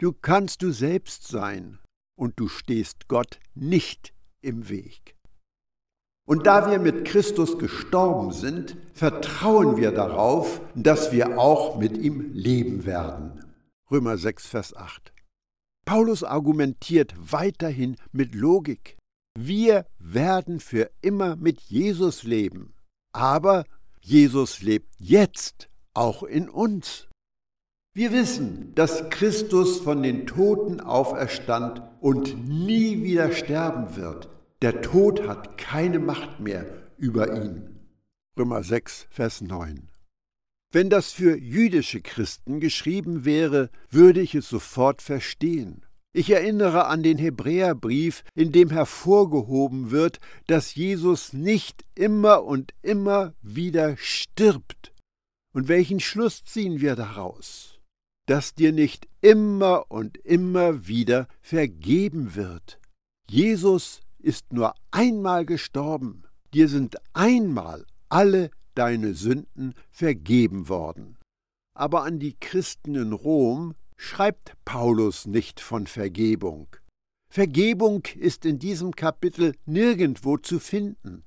Du 0.00 0.12
kannst 0.12 0.62
du 0.62 0.72
selbst 0.72 1.28
sein, 1.28 1.78
und 2.20 2.38
du 2.38 2.48
stehst 2.48 3.08
Gott 3.08 3.40
nicht 3.54 4.12
im 4.42 4.68
Weg. 4.68 5.16
Und 6.28 6.46
da 6.46 6.70
wir 6.70 6.78
mit 6.78 7.06
Christus 7.06 7.58
gestorben 7.58 8.30
sind, 8.30 8.76
vertrauen 8.92 9.78
wir 9.78 9.90
darauf, 9.90 10.60
dass 10.74 11.12
wir 11.12 11.38
auch 11.38 11.78
mit 11.78 11.96
ihm 11.96 12.32
leben 12.34 12.84
werden. 12.84 13.44
Römer 13.90 14.18
6, 14.18 14.46
Vers 14.46 14.76
8. 14.76 15.12
Paulus 15.84 16.22
argumentiert 16.24 17.14
weiterhin 17.18 17.96
mit 18.12 18.34
Logik. 18.34 18.96
Wir 19.38 19.86
werden 19.98 20.60
für 20.60 20.90
immer 21.00 21.36
mit 21.36 21.60
Jesus 21.62 22.22
leben. 22.22 22.74
Aber 23.12 23.64
Jesus 24.00 24.62
lebt 24.62 24.94
jetzt 24.98 25.68
auch 25.94 26.22
in 26.22 26.48
uns. 26.48 27.08
Wir 27.92 28.12
wissen, 28.12 28.72
dass 28.76 29.10
Christus 29.10 29.80
von 29.80 30.02
den 30.02 30.26
Toten 30.26 30.80
auferstand 30.80 31.82
und 32.00 32.48
nie 32.48 33.02
wieder 33.02 33.32
sterben 33.32 33.96
wird. 33.96 34.28
Der 34.62 34.80
Tod 34.80 35.26
hat 35.26 35.58
keine 35.58 35.98
Macht 35.98 36.38
mehr 36.38 36.66
über 36.96 37.34
ihn. 37.34 37.80
Römer 38.38 38.62
6, 38.62 39.08
Vers 39.10 39.40
9. 39.40 39.89
Wenn 40.72 40.88
das 40.88 41.10
für 41.10 41.36
jüdische 41.36 42.00
Christen 42.00 42.60
geschrieben 42.60 43.24
wäre, 43.24 43.70
würde 43.90 44.20
ich 44.20 44.36
es 44.36 44.48
sofort 44.48 45.02
verstehen. 45.02 45.84
Ich 46.12 46.30
erinnere 46.30 46.86
an 46.86 47.02
den 47.02 47.18
Hebräerbrief, 47.18 48.24
in 48.34 48.52
dem 48.52 48.70
hervorgehoben 48.70 49.90
wird, 49.90 50.18
dass 50.46 50.74
Jesus 50.74 51.32
nicht 51.32 51.84
immer 51.94 52.44
und 52.44 52.72
immer 52.82 53.34
wieder 53.42 53.96
stirbt. 53.96 54.92
Und 55.52 55.68
welchen 55.68 55.98
Schluss 55.98 56.44
ziehen 56.44 56.80
wir 56.80 56.94
daraus? 56.94 57.80
Dass 58.26 58.54
dir 58.54 58.72
nicht 58.72 59.08
immer 59.20 59.86
und 59.88 60.18
immer 60.18 60.86
wieder 60.86 61.26
vergeben 61.40 62.36
wird. 62.36 62.78
Jesus 63.28 64.00
ist 64.18 64.52
nur 64.52 64.74
einmal 64.92 65.44
gestorben, 65.46 66.24
dir 66.54 66.68
sind 66.68 66.96
einmal 67.12 67.86
alle 68.08 68.50
deine 68.74 69.14
Sünden 69.14 69.74
vergeben 69.90 70.68
worden. 70.68 71.18
Aber 71.74 72.04
an 72.04 72.18
die 72.18 72.36
Christen 72.38 72.94
in 72.94 73.12
Rom 73.12 73.74
schreibt 73.96 74.56
Paulus 74.64 75.26
nicht 75.26 75.60
von 75.60 75.86
Vergebung. 75.86 76.68
Vergebung 77.32 78.02
ist 78.16 78.44
in 78.44 78.58
diesem 78.58 78.96
Kapitel 78.96 79.54
nirgendwo 79.64 80.36
zu 80.36 80.58
finden. 80.58 81.22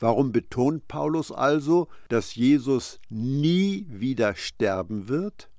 Warum 0.00 0.32
betont 0.32 0.86
Paulus 0.88 1.32
also, 1.32 1.88
dass 2.08 2.34
Jesus 2.34 3.00
nie 3.10 3.86
wieder 3.88 4.34
sterben 4.36 5.08
wird? 5.08 5.50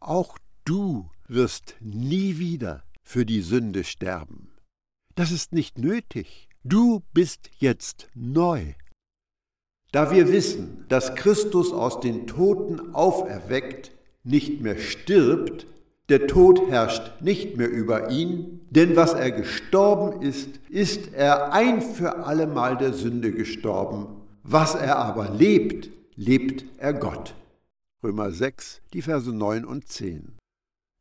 Auch 0.00 0.38
du 0.64 1.10
wirst 1.26 1.76
nie 1.80 2.38
wieder 2.38 2.84
für 3.02 3.24
die 3.24 3.40
Sünde 3.40 3.84
sterben. 3.84 4.52
Das 5.14 5.30
ist 5.32 5.52
nicht 5.52 5.78
nötig. 5.78 6.48
Du 6.62 7.02
bist 7.12 7.50
jetzt 7.58 8.08
neu. 8.14 8.74
Da 9.92 10.10
wir 10.10 10.30
wissen, 10.30 10.84
dass 10.88 11.14
Christus 11.14 11.72
aus 11.72 12.00
den 12.00 12.26
Toten 12.26 12.94
auferweckt, 12.94 13.92
nicht 14.22 14.60
mehr 14.60 14.78
stirbt, 14.78 15.66
der 16.10 16.26
Tod 16.26 16.70
herrscht 16.70 17.20
nicht 17.20 17.56
mehr 17.56 17.70
über 17.70 18.10
ihn, 18.10 18.60
denn 18.70 18.96
was 18.96 19.12
er 19.12 19.30
gestorben 19.30 20.22
ist, 20.22 20.58
ist 20.68 21.12
er 21.14 21.52
ein 21.52 21.82
für 21.82 22.26
allemal 22.26 22.76
der 22.76 22.92
Sünde 22.92 23.32
gestorben. 23.32 24.06
Was 24.42 24.74
er 24.74 24.98
aber 24.98 25.30
lebt, 25.30 25.90
lebt 26.16 26.64
er 26.78 26.94
Gott. 26.94 27.34
Römer 28.02 28.30
6, 28.30 28.80
die 28.92 29.02
Verse 29.02 29.32
9 29.32 29.64
und 29.64 29.88
10. 29.88 30.36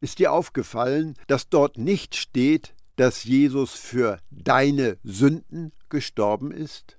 Ist 0.02 0.20
dir 0.20 0.32
aufgefallen, 0.32 1.16
dass 1.28 1.50
dort 1.50 1.78
nicht 1.78 2.16
steht, 2.16 2.74
dass 2.98 3.24
Jesus 3.24 3.74
für 3.74 4.20
deine 4.32 4.98
Sünden 5.04 5.72
gestorben 5.90 6.52
ist? 6.52 6.97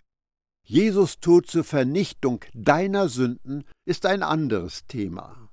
Jesus 0.71 1.19
Tod 1.21 1.47
zur 1.47 1.65
Vernichtung 1.65 2.45
deiner 2.53 3.09
Sünden 3.09 3.65
ist 3.87 4.05
ein 4.05 4.23
anderes 4.23 4.87
Thema. 4.87 5.49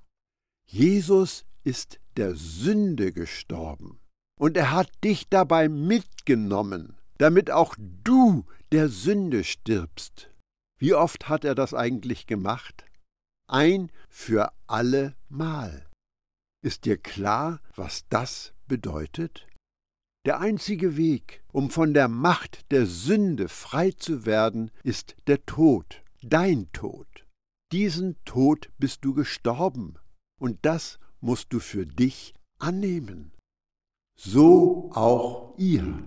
Jesus 0.70 1.46
ist 1.64 2.02
der 2.18 2.36
Sünde 2.36 3.14
gestorben 3.14 4.02
und 4.38 4.58
er 4.58 4.72
hat 4.72 4.92
dich 5.06 5.30
dabei 5.30 5.70
mitgenommen, 5.70 6.98
damit 7.18 7.50
auch 7.50 7.78
du 7.80 8.46
der 8.74 8.90
Sünde 8.90 9.46
stirbst. 9.46 10.32
Wie 10.80 10.94
oft 10.94 11.30
hat 11.30 11.46
er 11.46 11.56
das 11.56 11.74
eigentlich 11.74 12.28
gemacht? 12.28 12.84
Ein 13.48 13.94
für 14.10 14.52
alle 14.68 15.16
Mal. 15.30 15.90
Ist 16.62 16.84
dir 16.84 16.98
klar, 16.98 17.62
was 17.74 18.06
das 18.10 18.54
bedeutet? 18.68 19.48
Der 20.26 20.40
einzige 20.40 20.98
Weg, 20.98 21.44
um 21.52 21.70
von 21.70 21.94
der 21.94 22.08
Macht 22.08 22.72
der 22.72 22.88
Sünde 22.88 23.48
frei 23.48 23.92
zu 23.92 24.26
werden, 24.26 24.72
ist 24.84 25.16
der 25.28 25.46
Tod, 25.46 26.02
dein 26.24 26.72
Tod. 26.74 27.06
Diesen 27.72 28.16
Tod 28.26 28.72
bist 28.80 29.06
du 29.06 29.14
gestorben, 29.14 30.00
und 30.40 30.58
das 30.64 30.98
musst 31.22 31.54
du 31.54 31.60
für 31.60 31.86
dich 31.86 32.34
annehmen. 32.58 33.34
So 34.18 34.90
auch 34.96 35.54
ihr. 35.58 36.00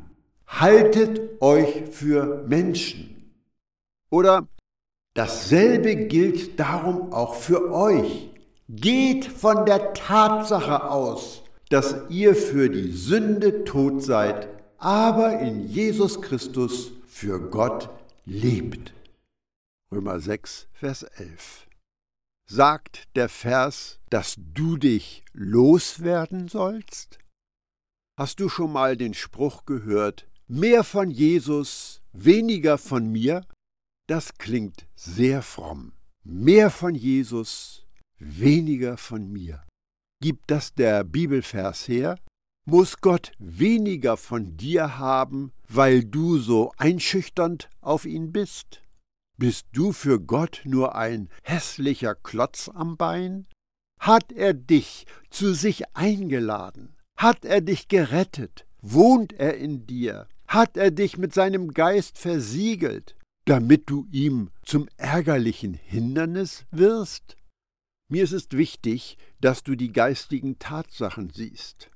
Haltet 0.48 1.40
euch 1.40 1.84
für 1.90 2.44
Menschen. 2.48 3.34
Oder 4.10 4.48
dasselbe 5.14 5.94
gilt 6.08 6.58
darum 6.58 7.12
auch 7.12 7.34
für 7.34 7.72
euch. 7.72 8.30
Geht 8.68 9.26
von 9.26 9.64
der 9.64 9.94
Tatsache 9.94 10.90
aus, 10.90 11.44
dass 11.70 12.08
ihr 12.08 12.34
für 12.34 12.70
die 12.70 12.92
Sünde 12.92 13.64
tot 13.64 14.02
seid, 14.02 14.48
aber 14.78 15.40
in 15.40 15.68
Jesus 15.68 16.22
Christus 16.22 16.92
für 17.06 17.40
Gott 17.50 17.90
lebt. 18.24 18.92
Römer 19.90 20.20
6, 20.20 20.68
Vers 20.72 21.02
11. 21.02 21.66
Sagt 22.46 23.08
der 23.16 23.28
Vers, 23.28 24.00
dass 24.08 24.36
du 24.38 24.76
dich 24.76 25.22
loswerden 25.32 26.48
sollst? 26.48 27.18
Hast 28.16 28.40
du 28.40 28.48
schon 28.48 28.72
mal 28.72 28.96
den 28.96 29.14
Spruch 29.14 29.66
gehört, 29.66 30.26
mehr 30.46 30.82
von 30.84 31.10
Jesus, 31.10 32.00
weniger 32.12 32.78
von 32.78 33.10
mir? 33.12 33.44
Das 34.06 34.38
klingt 34.38 34.86
sehr 34.96 35.42
fromm. 35.42 35.92
Mehr 36.24 36.70
von 36.70 36.94
Jesus, 36.94 37.86
weniger 38.18 38.96
von 38.96 39.30
mir. 39.30 39.62
Gibt 40.20 40.50
das 40.50 40.74
der 40.74 41.04
Bibelvers 41.04 41.86
her? 41.86 42.18
Muss 42.66 43.00
Gott 43.00 43.32
weniger 43.38 44.16
von 44.16 44.56
dir 44.56 44.98
haben, 44.98 45.52
weil 45.68 46.04
du 46.04 46.38
so 46.38 46.72
einschüchternd 46.76 47.70
auf 47.80 48.04
ihn 48.04 48.32
bist? 48.32 48.82
Bist 49.38 49.66
du 49.72 49.92
für 49.92 50.20
Gott 50.20 50.62
nur 50.64 50.96
ein 50.96 51.28
hässlicher 51.44 52.16
Klotz 52.16 52.68
am 52.68 52.96
Bein? 52.96 53.46
Hat 54.00 54.32
er 54.32 54.54
dich 54.54 55.06
zu 55.30 55.54
sich 55.54 55.84
eingeladen? 55.96 56.96
Hat 57.16 57.44
er 57.44 57.60
dich 57.60 57.86
gerettet? 57.86 58.66
Wohnt 58.82 59.32
er 59.34 59.56
in 59.56 59.86
dir? 59.86 60.26
Hat 60.48 60.76
er 60.76 60.90
dich 60.90 61.16
mit 61.16 61.32
seinem 61.32 61.72
Geist 61.72 62.18
versiegelt, 62.18 63.14
damit 63.44 63.88
du 63.88 64.06
ihm 64.10 64.50
zum 64.64 64.88
ärgerlichen 64.96 65.74
Hindernis 65.74 66.64
wirst? 66.72 67.37
Mir 68.10 68.24
ist 68.24 68.32
es 68.32 68.48
wichtig, 68.52 69.18
dass 69.40 69.62
du 69.62 69.74
die 69.74 69.92
geistigen 69.92 70.58
Tatsachen 70.58 71.30
siehst. 71.30 71.90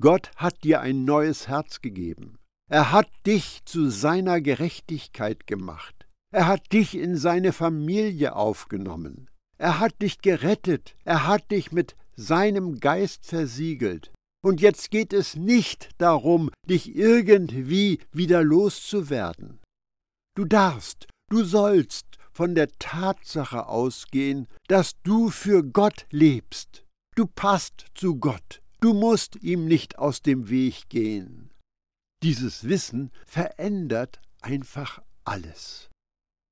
Gott 0.00 0.30
hat 0.36 0.62
dir 0.62 0.80
ein 0.80 1.04
neues 1.04 1.48
Herz 1.48 1.80
gegeben. 1.80 2.38
Er 2.70 2.92
hat 2.92 3.08
dich 3.26 3.64
zu 3.64 3.90
seiner 3.90 4.40
Gerechtigkeit 4.40 5.46
gemacht. 5.46 6.06
Er 6.32 6.46
hat 6.46 6.72
dich 6.72 6.96
in 6.96 7.16
seine 7.16 7.52
Familie 7.52 8.36
aufgenommen. 8.36 9.30
Er 9.58 9.80
hat 9.80 10.02
dich 10.02 10.20
gerettet. 10.20 10.96
Er 11.04 11.26
hat 11.26 11.50
dich 11.50 11.72
mit 11.72 11.96
seinem 12.14 12.78
Geist 12.78 13.26
versiegelt. 13.26 14.12
Und 14.44 14.60
jetzt 14.60 14.90
geht 14.90 15.12
es 15.12 15.34
nicht 15.34 15.90
darum, 15.98 16.50
dich 16.68 16.94
irgendwie 16.94 18.00
wieder 18.12 18.44
loszuwerden. 18.44 19.60
Du 20.36 20.44
darfst, 20.44 21.08
du 21.30 21.42
sollst 21.42 22.18
von 22.36 22.54
der 22.54 22.68
Tatsache 22.78 23.66
ausgehen, 23.66 24.46
dass 24.68 25.00
du 25.02 25.30
für 25.30 25.64
Gott 25.64 26.04
lebst. 26.10 26.84
Du 27.14 27.26
passt 27.26 27.86
zu 27.94 28.16
Gott. 28.16 28.60
Du 28.80 28.92
musst 28.92 29.36
ihm 29.36 29.64
nicht 29.64 29.98
aus 29.98 30.20
dem 30.20 30.50
Weg 30.50 30.90
gehen. 30.90 31.50
Dieses 32.22 32.64
Wissen 32.64 33.10
verändert 33.24 34.20
einfach 34.42 35.00
alles. 35.24 35.88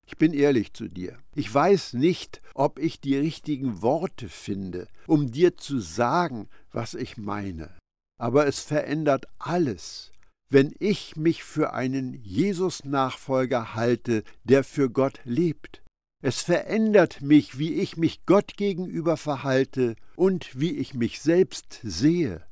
Ich 0.06 0.16
bin 0.16 0.32
ehrlich 0.32 0.72
zu 0.72 0.88
dir. 0.88 1.18
Ich 1.34 1.52
weiß 1.52 1.92
nicht, 1.92 2.40
ob 2.54 2.78
ich 2.78 3.02
die 3.02 3.16
richtigen 3.18 3.82
Worte 3.82 4.30
finde, 4.30 4.88
um 5.06 5.30
dir 5.32 5.58
zu 5.58 5.80
sagen, 5.80 6.48
was 6.70 6.94
ich 6.94 7.18
meine. 7.18 7.76
Aber 8.18 8.46
es 8.46 8.60
verändert 8.60 9.26
alles, 9.38 10.12
wenn 10.54 10.72
ich 10.78 11.16
mich 11.16 11.42
für 11.42 11.72
einen 11.72 12.14
Jesus-Nachfolger 12.14 13.74
halte, 13.74 14.22
der 14.44 14.62
für 14.62 14.88
Gott 14.88 15.18
lebt. 15.24 15.82
Es 16.22 16.42
verändert 16.42 17.22
mich, 17.22 17.58
wie 17.58 17.74
ich 17.74 17.96
mich 17.96 18.24
Gott 18.24 18.56
gegenüber 18.56 19.16
verhalte 19.16 19.96
und 20.14 20.60
wie 20.60 20.70
ich 20.76 20.94
mich 20.94 21.20
selbst 21.20 21.80
sehe. 21.82 22.46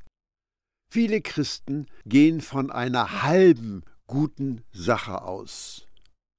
Viele 0.93 1.21
Christen 1.21 1.87
gehen 2.05 2.41
von 2.41 2.73
einer 2.73 3.23
halben 3.23 3.85
guten 4.09 4.65
Sache 4.73 5.23
aus. 5.23 5.87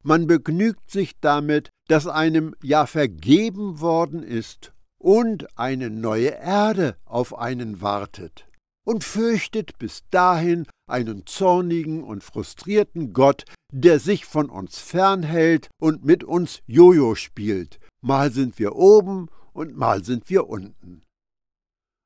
Man 0.03 0.27
begnügt 0.27 0.91
sich 0.91 1.17
damit, 1.21 1.69
dass 1.87 2.07
einem 2.07 2.55
ja 2.61 2.85
vergeben 2.87 3.79
worden 3.79 4.21
ist 4.21 4.73
und 4.97 5.57
eine 5.57 5.89
neue 5.89 6.31
Erde 6.31 6.97
auf 7.05 7.37
einen 7.37 7.79
wartet 7.79 8.47
und 8.85 9.03
fürchtet 9.03 9.77
bis 9.77 10.03
dahin 10.09 10.65
einen 10.87 11.25
zornigen 11.25 12.03
und 12.03 12.23
frustrierten 12.23 13.13
Gott, 13.13 13.45
der 13.71 13.99
sich 13.99 14.25
von 14.25 14.49
uns 14.49 14.79
fernhält 14.79 15.69
und 15.79 16.03
mit 16.03 16.23
uns 16.23 16.61
Jojo 16.67 17.15
spielt. 17.15 17.79
Mal 18.01 18.31
sind 18.31 18.59
wir 18.59 18.75
oben 18.75 19.29
und 19.53 19.75
mal 19.75 20.03
sind 20.03 20.29
wir 20.29 20.49
unten. 20.49 21.03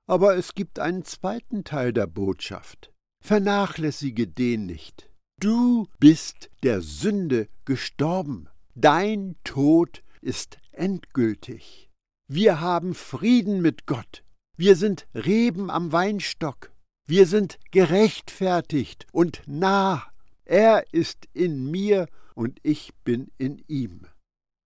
Aber 0.07 0.37
es 0.37 0.53
gibt 0.53 0.79
einen 0.79 1.03
zweiten 1.03 1.63
Teil 1.63 1.91
der 1.91 2.07
Botschaft. 2.07 2.93
Vernachlässige 3.23 4.27
den 4.27 4.65
nicht. 4.65 5.09
Du 5.39 5.87
bist 5.99 6.49
der 6.63 6.81
Sünde 6.81 7.47
gestorben. 7.65 8.47
Dein 8.75 9.35
Tod 9.43 10.03
ist 10.21 10.57
endgültig. 10.71 11.89
Wir 12.29 12.61
haben 12.61 12.93
Frieden 12.93 13.61
mit 13.61 13.85
Gott. 13.85 14.23
Wir 14.59 14.75
sind 14.75 15.07
Reben 15.13 15.69
am 15.69 15.91
Weinstock. 15.91 16.71
Wir 17.07 17.27
sind 17.27 17.59
gerechtfertigt 17.69 19.05
und 19.11 19.43
nah. 19.45 20.03
Er 20.45 20.91
ist 20.91 21.27
in 21.33 21.69
mir 21.69 22.07
und 22.33 22.59
ich 22.63 22.95
bin 23.03 23.31
in 23.37 23.63
ihm. 23.67 24.07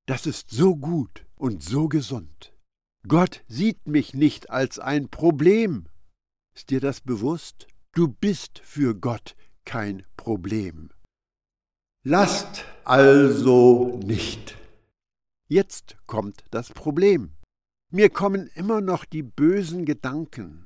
Das 0.07 0.25
ist 0.25 0.49
so 0.49 0.77
gut 0.77 1.25
und 1.35 1.61
so 1.61 1.89
gesund. 1.89 2.53
Gott 3.05 3.43
sieht 3.47 3.85
mich 3.85 4.13
nicht 4.13 4.49
als 4.49 4.79
ein 4.79 5.09
Problem. 5.09 5.87
Ist 6.55 6.69
dir 6.69 6.79
das 6.79 7.01
bewusst? 7.01 7.67
Du 7.93 8.07
bist 8.07 8.61
für 8.63 8.95
Gott 8.95 9.35
kein 9.65 10.05
Problem. 10.15 10.91
Lasst 12.03 12.63
also 12.85 13.99
nicht. 14.05 14.55
Jetzt 15.49 15.97
kommt 16.07 16.45
das 16.51 16.69
Problem. 16.69 17.31
Mir 17.93 18.09
kommen 18.09 18.49
immer 18.55 18.79
noch 18.79 19.03
die 19.03 19.21
bösen 19.21 19.83
Gedanken. 19.83 20.65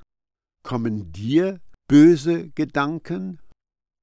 Kommen 0.64 1.12
dir 1.12 1.60
böse 1.88 2.50
Gedanken? 2.52 3.40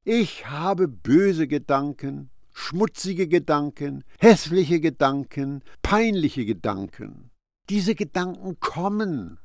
Ich 0.04 0.48
habe 0.48 0.88
böse 0.88 1.46
Gedanken, 1.46 2.30
schmutzige 2.52 3.28
Gedanken, 3.28 4.02
hässliche 4.18 4.80
Gedanken, 4.80 5.62
peinliche 5.82 6.44
Gedanken. 6.44 7.30
Diese 7.70 7.94
Gedanken 7.94 8.58
kommen. 8.58 9.38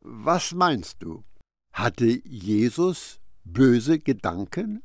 Was 0.00 0.52
meinst 0.52 1.02
du? 1.02 1.22
Hatte 1.74 2.06
Jesus 2.26 3.20
böse 3.44 3.98
Gedanken? 3.98 4.82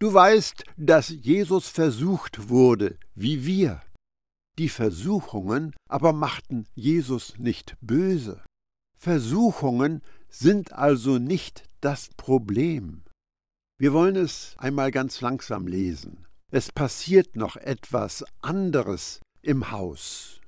Du 0.00 0.12
weißt, 0.12 0.64
dass 0.76 1.10
Jesus 1.10 1.68
versucht 1.68 2.48
wurde, 2.48 2.98
wie 3.14 3.46
wir. 3.46 3.82
Die 4.58 4.68
Versuchungen 4.68 5.74
aber 5.88 6.12
machten 6.12 6.66
Jesus 6.74 7.38
nicht 7.38 7.76
böse. 7.80 8.42
Versuchungen 8.98 10.02
sind 10.28 10.72
also 10.72 11.18
nicht 11.18 11.64
das 11.80 12.08
Problem. 12.16 13.04
Wir 13.78 13.92
wollen 13.92 14.16
es 14.16 14.54
einmal 14.56 14.90
ganz 14.90 15.20
langsam 15.20 15.66
lesen. 15.66 16.26
Es 16.50 16.72
passiert 16.72 17.36
noch 17.36 17.56
etwas 17.56 18.24
anderes 18.40 19.20
im 19.42 19.70
Haus. 19.70 20.40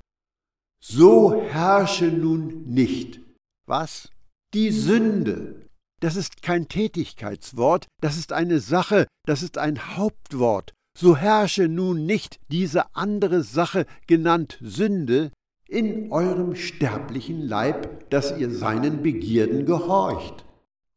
So 0.82 1.42
herrsche 1.42 2.06
nun 2.06 2.64
nicht. 2.64 3.20
Was? 3.66 4.10
Die 4.54 4.70
Sünde. 4.70 5.68
Das 6.00 6.16
ist 6.16 6.42
kein 6.42 6.68
Tätigkeitswort, 6.68 7.86
das 8.00 8.16
ist 8.16 8.32
eine 8.32 8.60
Sache, 8.60 9.06
das 9.26 9.42
ist 9.42 9.58
ein 9.58 9.96
Hauptwort. 9.96 10.72
So 11.00 11.16
herrsche 11.16 11.68
nun 11.68 12.06
nicht 12.06 12.40
diese 12.50 12.96
andere 12.96 13.44
Sache, 13.44 13.86
genannt 14.08 14.58
Sünde, 14.60 15.30
in 15.68 16.10
eurem 16.10 16.56
sterblichen 16.56 17.40
Leib, 17.40 18.10
dass 18.10 18.36
ihr 18.36 18.50
seinen 18.50 19.00
Begierden 19.00 19.64
gehorcht. 19.64 20.44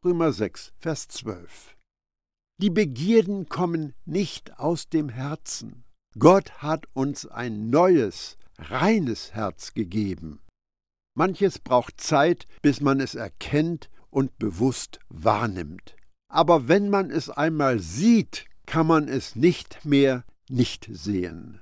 Römer 0.03 0.31
6, 0.31 0.73
Vers 0.79 1.07
12. 1.09 1.77
Die 2.57 2.71
Begierden 2.71 3.47
kommen 3.47 3.93
nicht 4.05 4.57
aus 4.57 4.89
dem 4.89 5.07
Herzen. 5.07 5.83
Gott 6.17 6.49
hat 6.63 6.87
uns 6.93 7.27
ein 7.27 7.69
neues, 7.69 8.37
reines 8.57 9.35
Herz 9.35 9.75
gegeben. 9.75 10.39
Manches 11.13 11.59
braucht 11.59 12.01
Zeit, 12.01 12.47
bis 12.63 12.81
man 12.81 13.01
es 13.01 13.13
erkennt 13.13 13.91
und 14.09 14.39
bewusst 14.39 14.97
wahrnimmt. 15.09 15.95
Aber 16.27 16.67
wenn 16.67 16.89
man 16.89 17.11
es 17.11 17.29
einmal 17.29 17.77
sieht, 17.77 18.47
kann 18.71 18.87
man 18.87 19.09
es 19.09 19.35
nicht 19.35 19.83
mehr 19.83 20.23
nicht 20.49 20.87
sehen. 20.89 21.61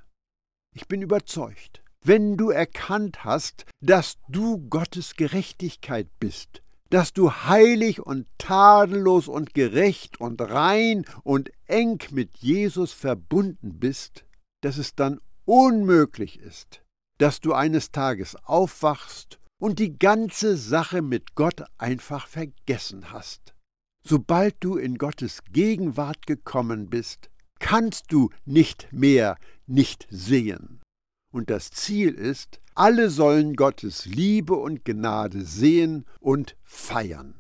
Ich 0.76 0.88
bin 0.88 1.02
überzeugt, 1.02 1.82
wenn 2.06 2.38
du 2.38 2.52
erkannt 2.52 3.26
hast, 3.26 3.66
dass 3.82 4.20
du 4.28 4.60
Gottes 4.70 5.16
Gerechtigkeit 5.16 6.08
bist, 6.20 6.62
dass 6.92 7.12
du 7.12 7.32
heilig 7.32 8.00
und 8.00 8.28
tadellos 8.38 9.28
und 9.28 9.56
gerecht 9.56 10.22
und 10.22 10.40
rein 10.40 11.04
und 11.24 11.50
eng 11.66 12.00
mit 12.12 12.38
Jesus 12.38 12.92
verbunden 12.92 13.80
bist, 13.80 14.24
dass 14.62 14.78
es 14.78 14.94
dann 14.94 15.18
unmöglich 15.46 16.40
ist, 16.40 16.84
dass 17.18 17.40
du 17.40 17.54
eines 17.54 17.90
Tages 17.92 18.36
aufwachst 18.36 19.40
und 19.60 19.80
die 19.80 19.98
ganze 19.98 20.56
Sache 20.58 21.02
mit 21.02 21.34
Gott 21.34 21.64
einfach 21.80 22.28
vergessen 22.28 23.12
hast. 23.12 23.56
Sobald 24.04 24.56
du 24.62 24.78
in 24.78 24.98
Gottes 24.98 25.40
Gegenwart 25.52 26.26
gekommen 26.26 26.90
bist, 26.90 27.30
kannst 27.60 28.12
du 28.12 28.30
nicht 28.46 28.88
mehr 28.92 29.38
nicht 29.68 30.08
sehen. 30.10 30.82
Und 31.32 31.50
das 31.50 31.70
Ziel 31.72 32.14
ist, 32.14 32.60
alle 32.74 33.10
sollen 33.10 33.56
Gottes 33.56 34.06
Liebe 34.06 34.56
und 34.56 34.86
Gnade 34.86 35.44
sehen 35.44 36.06
und 36.20 36.56
feiern. 36.64 37.38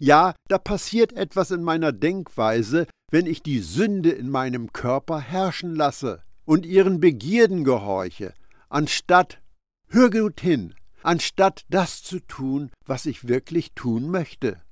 Ja, 0.00 0.34
da 0.48 0.58
passiert 0.58 1.12
etwas 1.12 1.50
in 1.50 1.62
meiner 1.62 1.92
Denkweise, 1.92 2.86
wenn 3.10 3.26
ich 3.26 3.42
die 3.42 3.58
Sünde 3.58 4.10
in 4.10 4.30
meinem 4.30 4.72
Körper 4.72 5.20
herrschen 5.20 5.74
lasse 5.74 6.22
und 6.46 6.64
ihren 6.64 7.00
Begierden 7.00 7.64
gehorche, 7.64 8.32
anstatt, 8.70 9.42
hör 9.88 10.10
gut 10.10 10.40
hin, 10.40 10.74
anstatt 11.02 11.66
das 11.68 12.02
zu 12.02 12.20
tun, 12.20 12.70
was 12.86 13.04
ich 13.06 13.28
wirklich 13.28 13.72
tun 13.74 14.10
möchte. 14.10 14.62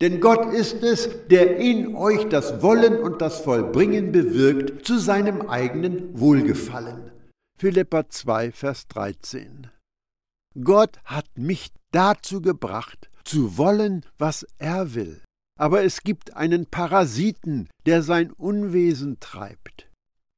Denn 0.00 0.20
Gott 0.20 0.52
ist 0.52 0.84
es, 0.84 1.26
der 1.28 1.56
in 1.56 1.96
euch 1.96 2.28
das 2.28 2.62
Wollen 2.62 2.98
und 2.98 3.20
das 3.20 3.40
Vollbringen 3.40 4.12
bewirkt 4.12 4.86
zu 4.86 4.98
seinem 4.98 5.42
eigenen 5.42 6.18
Wohlgefallen. 6.18 7.10
Philippa 7.58 8.08
2, 8.08 8.52
Vers 8.52 8.86
13. 8.86 9.66
Gott 10.62 10.98
hat 11.04 11.26
mich 11.36 11.72
dazu 11.90 12.40
gebracht, 12.40 13.10
zu 13.24 13.58
wollen, 13.58 14.06
was 14.18 14.46
er 14.58 14.94
will. 14.94 15.20
Aber 15.58 15.82
es 15.82 16.02
gibt 16.02 16.36
einen 16.36 16.66
Parasiten, 16.66 17.68
der 17.84 18.02
sein 18.02 18.30
Unwesen 18.30 19.18
treibt. 19.18 19.88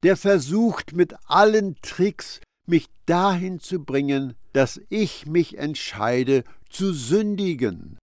Der 0.03 0.17
versucht 0.17 0.95
mit 0.95 1.15
allen 1.27 1.77
Tricks, 1.83 2.41
mich 2.67 2.87
dahin 3.05 3.61
zu 3.61 3.85
bringen, 3.85 4.35
dass 4.55 4.81
ich 4.89 5.27
mich 5.27 5.59
entscheide, 5.59 6.45
zu 6.71 6.95
sündigen. 6.95 7.99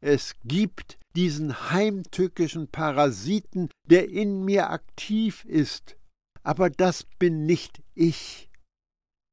Es 0.00 0.34
gibt 0.44 0.98
diesen 1.16 1.70
heimtückischen 1.70 2.68
Parasiten, 2.68 3.70
der 3.84 4.08
in 4.10 4.44
mir 4.44 4.70
aktiv 4.70 5.44
ist, 5.44 5.96
aber 6.42 6.70
das 6.70 7.04
bin 7.18 7.46
nicht 7.46 7.82
ich. 7.94 8.48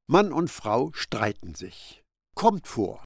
Mann 0.07 0.31
und 0.31 0.49
Frau 0.49 0.91
streiten 0.93 1.55
sich. 1.55 2.03
Kommt 2.35 2.67
vor. 2.67 3.03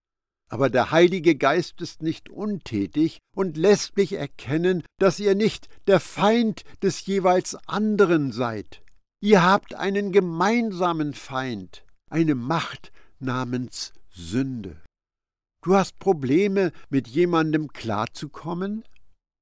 Aber 0.52 0.70
der 0.70 0.92
Heilige 0.92 1.36
Geist 1.36 1.80
ist 1.82 2.02
nicht 2.02 2.30
untätig 2.30 3.20
und 3.36 3.56
lässt 3.56 3.98
mich 3.98 4.14
erkennen, 4.14 4.84
dass 4.98 5.20
ihr 5.20 5.36
nicht 5.36 5.70
der 5.86 6.00
Feind 6.00 6.64
des 6.82 7.06
jeweils 7.06 7.56
anderen 7.68 8.32
seid. 8.32 8.82
Ihr 9.22 9.44
habt 9.44 9.76
einen 9.76 10.12
gemeinsamen 10.12 11.14
Feind, 11.14 11.86
eine 12.10 12.34
Macht 12.36 12.92
namens 13.20 13.94
Sünde. 14.10 14.82
Du 15.70 15.76
hast 15.76 16.00
Probleme, 16.00 16.72
mit 16.90 17.08
jemandem 17.08 17.68
klarzukommen? 17.68 18.84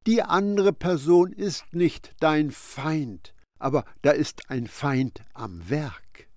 Die 0.06 0.22
andere 0.22 0.74
Person 0.74 1.32
ist 1.32 1.64
nicht 1.72 2.16
dein 2.20 2.52
Feind, 2.52 3.34
aber 3.60 3.86
da 4.02 4.12
ist 4.12 4.50
ein 4.50 4.68
Feind 4.68 5.22
am 5.34 5.70
Werk. 5.70 6.28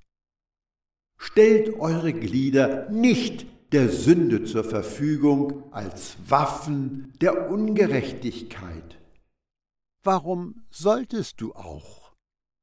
Stellt 1.19 1.75
eure 1.81 2.13
Glieder 2.13 2.89
nicht 2.91 3.47
der 3.73 3.89
Sünde 3.89 4.45
zur 4.45 4.63
Verfügung 4.63 5.65
als 5.73 6.19
Waffen 6.29 7.13
der 7.21 7.51
Ungerechtigkeit. 7.51 8.97
Warum 10.05 10.67
solltest 10.71 11.41
du 11.41 11.53
auch? 11.53 12.13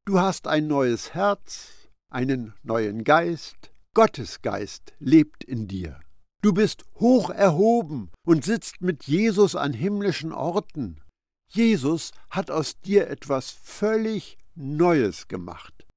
Du 0.06 0.22
hast 0.22 0.48
ein 0.48 0.68
neues 0.68 1.14
Herz, 1.14 1.90
einen 2.10 2.54
neuen 2.64 3.04
Geist, 3.04 3.74
Gottes 3.94 4.42
Geist 4.42 4.94
lebt 5.00 5.44
in 5.44 5.68
dir. 5.68 6.00
Du 6.44 6.54
bist 6.54 6.86
hoch 6.96 7.30
erhoben 7.30 8.12
und 8.26 8.46
sitzt 8.46 8.82
mit 8.82 9.06
Jesus 9.06 9.56
an 9.56 9.74
himmlischen 9.74 10.32
Orten. 10.32 11.02
Jesus 11.50 12.12
hat 12.30 12.52
aus 12.52 12.80
dir 12.80 13.08
etwas 13.10 13.52
völlig 13.52 14.38
Neues 14.56 15.28
gemacht. 15.28 15.88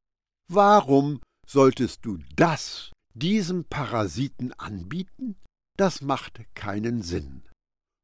Warum 0.48 1.20
solltest 1.46 2.04
du 2.04 2.18
das 2.36 2.92
diesem 3.14 3.64
Parasiten 3.64 4.52
anbieten? 4.54 5.36
Das 5.76 6.00
macht 6.00 6.40
keinen 6.54 7.02
Sinn. 7.02 7.42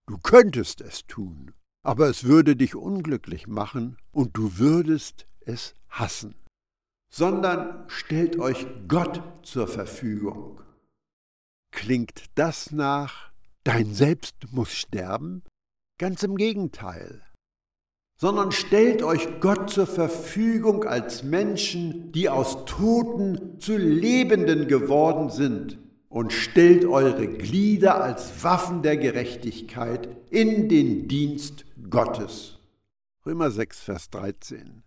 Du 0.09 0.18
könntest 0.18 0.81
es 0.81 1.07
tun, 1.07 1.53
aber 1.85 2.09
es 2.09 2.25
würde 2.25 2.57
dich 2.57 2.75
unglücklich 2.75 3.46
machen 3.46 3.96
und 4.12 4.37
du 4.37 4.59
würdest 4.59 5.27
es 5.40 5.75
hassen. 5.88 6.35
Sondern 7.12 7.88
stellt 7.88 8.38
euch 8.38 8.66
Gott 8.88 9.22
zur 9.42 9.68
Verfügung. 9.68 10.61
Klingt 11.77 12.25
das 12.35 12.73
nach, 12.73 13.31
dein 13.62 13.95
Selbst 13.95 14.35
muss 14.51 14.73
sterben? 14.73 15.45
Ganz 15.99 16.25
im 16.25 16.37
Gegenteil 16.37 17.23
sondern 18.19 18.51
stellt 18.51 19.03
euch 19.03 19.41
Gott 19.41 19.71
zur 19.71 19.87
Verfügung 19.87 20.85
als 20.85 21.23
Menschen, 21.23 22.12
die 22.12 22.29
aus 22.31 22.65
Toten 22.65 23.61
zu 23.61 23.77
Lebenden 23.77 24.69
geworden 24.69 25.31
sind, 25.31 25.79
und 26.09 26.33
stellt 26.33 26.87
eure 26.87 27.27
Glieder 27.29 28.03
als 28.03 28.43
Waffen 28.43 28.83
der 28.83 28.97
Gerechtigkeit 28.97 30.09
in 30.31 30.69
den 30.69 31.09
Dienst 31.09 31.67
Gottes. 31.91 32.59
Römer 33.27 33.51
6, 33.51 33.81
Vers 33.81 34.09
13. 34.11 34.83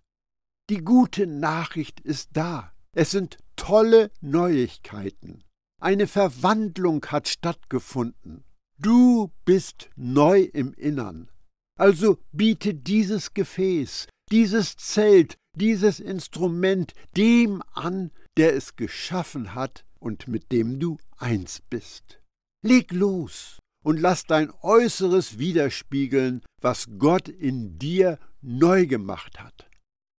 Die 0.72 0.84
gute 0.84 1.28
Nachricht 1.28 2.00
ist 2.00 2.30
da. 2.34 2.72
Es 2.94 3.12
sind 3.12 3.38
tolle 3.56 4.10
Neuigkeiten. 4.22 5.44
Eine 5.80 6.08
Verwandlung 6.08 7.06
hat 7.06 7.28
stattgefunden. 7.30 8.44
Du 8.78 9.32
bist 9.46 9.90
neu 9.96 10.42
im 10.42 10.74
Innern. 10.74 11.30
Also 11.78 12.18
biete 12.34 12.74
dieses 12.74 13.34
Gefäß, 13.34 14.08
dieses 14.32 14.76
Zelt, 14.76 15.38
dieses 15.56 16.02
Instrument 16.02 16.94
dem 17.16 17.64
an, 17.74 18.12
der 18.38 18.56
es 18.56 18.76
geschaffen 18.76 19.56
hat 19.56 19.86
und 20.00 20.28
mit 20.28 20.52
dem 20.52 20.80
du 20.80 20.98
eins 21.18 21.62
bist. 21.70 22.20
Leg 22.62 22.92
los 22.92 23.60
und 23.84 24.00
lass 24.00 24.26
dein 24.26 24.52
Äußeres 24.62 25.40
widerspiegeln, 25.40 26.42
was 26.62 26.88
Gott 26.98 27.30
in 27.30 27.80
dir 27.80 28.20
neu 28.42 28.86
gemacht 28.86 29.40
hat. 29.40 29.70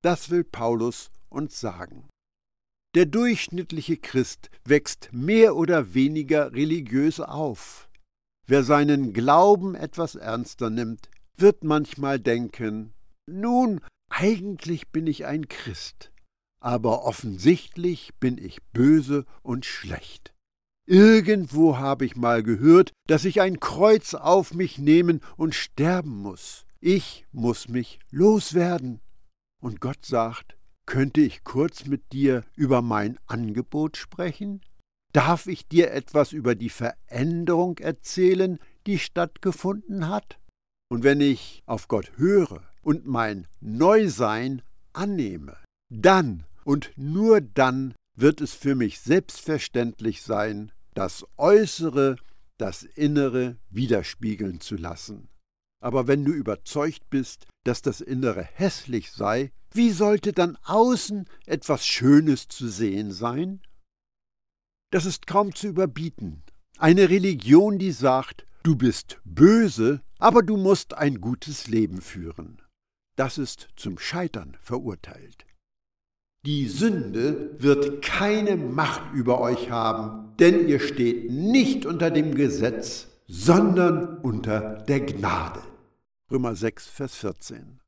Das 0.02 0.30
will 0.30 0.44
Paulus 0.44 1.10
uns 1.28 1.60
sagen. 1.60 2.08
Der 2.96 3.06
durchschnittliche 3.06 3.96
Christ 3.96 4.50
wächst 4.64 5.10
mehr 5.12 5.54
oder 5.54 5.94
weniger 5.94 6.52
religiös 6.52 7.20
auf. 7.20 7.88
Wer 8.46 8.64
seinen 8.64 9.12
Glauben 9.12 9.76
etwas 9.76 10.16
ernster 10.16 10.70
nimmt, 10.70 11.08
wird 11.36 11.62
manchmal 11.62 12.18
denken, 12.18 12.92
nun, 13.26 13.80
eigentlich 14.08 14.88
bin 14.88 15.06
ich 15.06 15.24
ein 15.24 15.46
Christ, 15.46 16.10
aber 16.58 17.04
offensichtlich 17.04 18.12
bin 18.18 18.38
ich 18.38 18.60
böse 18.72 19.24
und 19.42 19.66
schlecht. 19.66 20.34
Irgendwo 20.84 21.78
habe 21.78 22.04
ich 22.04 22.16
mal 22.16 22.42
gehört, 22.42 22.90
dass 23.06 23.24
ich 23.24 23.40
ein 23.40 23.60
Kreuz 23.60 24.14
auf 24.14 24.52
mich 24.52 24.78
nehmen 24.78 25.20
und 25.36 25.54
sterben 25.54 26.22
muss. 26.22 26.66
Ich 26.80 27.24
muss 27.30 27.68
mich 27.68 28.00
loswerden. 28.10 29.00
Und 29.62 29.80
Gott 29.80 30.04
sagt, 30.04 30.56
könnte 30.90 31.20
ich 31.20 31.44
kurz 31.44 31.86
mit 31.86 32.12
dir 32.12 32.42
über 32.56 32.82
mein 32.82 33.16
Angebot 33.28 33.96
sprechen? 33.96 34.60
Darf 35.12 35.46
ich 35.46 35.68
dir 35.68 35.92
etwas 35.92 36.32
über 36.32 36.56
die 36.56 36.68
Veränderung 36.68 37.78
erzählen, 37.78 38.58
die 38.88 38.98
stattgefunden 38.98 40.08
hat? 40.08 40.40
Und 40.90 41.04
wenn 41.04 41.20
ich 41.20 41.62
auf 41.64 41.86
Gott 41.86 42.10
höre 42.16 42.64
und 42.82 43.06
mein 43.06 43.46
Neusein 43.60 44.62
annehme, 44.92 45.56
dann 45.90 46.44
und 46.64 46.90
nur 46.96 47.40
dann 47.40 47.94
wird 48.16 48.40
es 48.40 48.52
für 48.52 48.74
mich 48.74 48.98
selbstverständlich 48.98 50.22
sein, 50.22 50.72
das 50.94 51.24
Äußere, 51.36 52.16
das 52.58 52.82
Innere 52.82 53.58
widerspiegeln 53.70 54.60
zu 54.60 54.74
lassen. 54.74 55.28
Aber 55.80 56.06
wenn 56.06 56.24
du 56.24 56.32
überzeugt 56.32 57.08
bist, 57.10 57.46
dass 57.64 57.82
das 57.82 58.00
Innere 58.00 58.42
hässlich 58.42 59.10
sei, 59.12 59.50
wie 59.72 59.90
sollte 59.90 60.32
dann 60.32 60.56
außen 60.64 61.26
etwas 61.46 61.86
Schönes 61.86 62.48
zu 62.48 62.68
sehen 62.68 63.12
sein? 63.12 63.60
Das 64.90 65.06
ist 65.06 65.26
kaum 65.26 65.54
zu 65.54 65.68
überbieten. 65.68 66.42
Eine 66.78 67.08
Religion, 67.08 67.78
die 67.78 67.92
sagt, 67.92 68.44
du 68.62 68.76
bist 68.76 69.18
böse, 69.24 70.02
aber 70.18 70.42
du 70.42 70.56
musst 70.56 70.94
ein 70.94 71.20
gutes 71.20 71.68
Leben 71.68 72.00
führen. 72.00 72.60
Das 73.16 73.38
ist 73.38 73.68
zum 73.76 73.98
Scheitern 73.98 74.56
verurteilt. 74.60 75.46
Die 76.46 76.68
Sünde 76.68 77.54
wird 77.58 78.02
keine 78.02 78.56
Macht 78.56 79.12
über 79.14 79.40
euch 79.40 79.70
haben, 79.70 80.34
denn 80.38 80.68
ihr 80.68 80.80
steht 80.80 81.30
nicht 81.30 81.84
unter 81.84 82.10
dem 82.10 82.34
Gesetz, 82.34 83.08
sondern 83.26 84.18
unter 84.18 84.78
der 84.88 85.00
Gnade. 85.00 85.60
Römer 86.30 86.54
6, 86.54 86.86
Vers 86.86 87.16
14. 87.16 87.80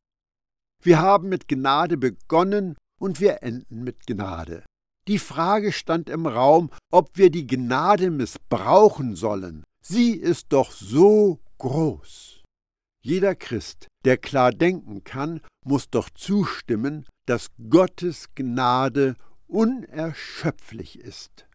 Wir 0.83 1.01
haben 1.01 1.29
mit 1.29 1.47
Gnade 1.47 1.97
begonnen 1.97 2.77
und 2.99 3.21
wir 3.21 3.45
enden 3.45 3.85
mit 3.85 4.05
Gnade. 4.05 4.65
Die 5.07 5.21
Frage 5.21 5.71
stand 5.71 6.11
im 6.11 6.27
Raum, 6.27 6.71
ob 6.91 7.17
wir 7.17 7.31
die 7.31 7.47
Gnade 7.47 8.11
missbrauchen 8.11 9.15
sollen. 9.15 9.63
Sie 9.81 10.17
ist 10.17 10.53
doch 10.53 10.73
so 10.73 11.39
groß. 11.59 12.43
Jeder 13.05 13.37
Christ, 13.37 13.87
der 14.05 14.19
klar 14.19 14.51
denken 14.51 15.05
kann, 15.05 15.41
muss 15.65 15.89
doch 15.89 16.11
zustimmen, 16.11 17.07
dass 17.27 17.47
Gottes 17.69 18.35
Gnade 18.35 19.15
unerschöpflich 19.47 20.99
ist. 20.99 21.47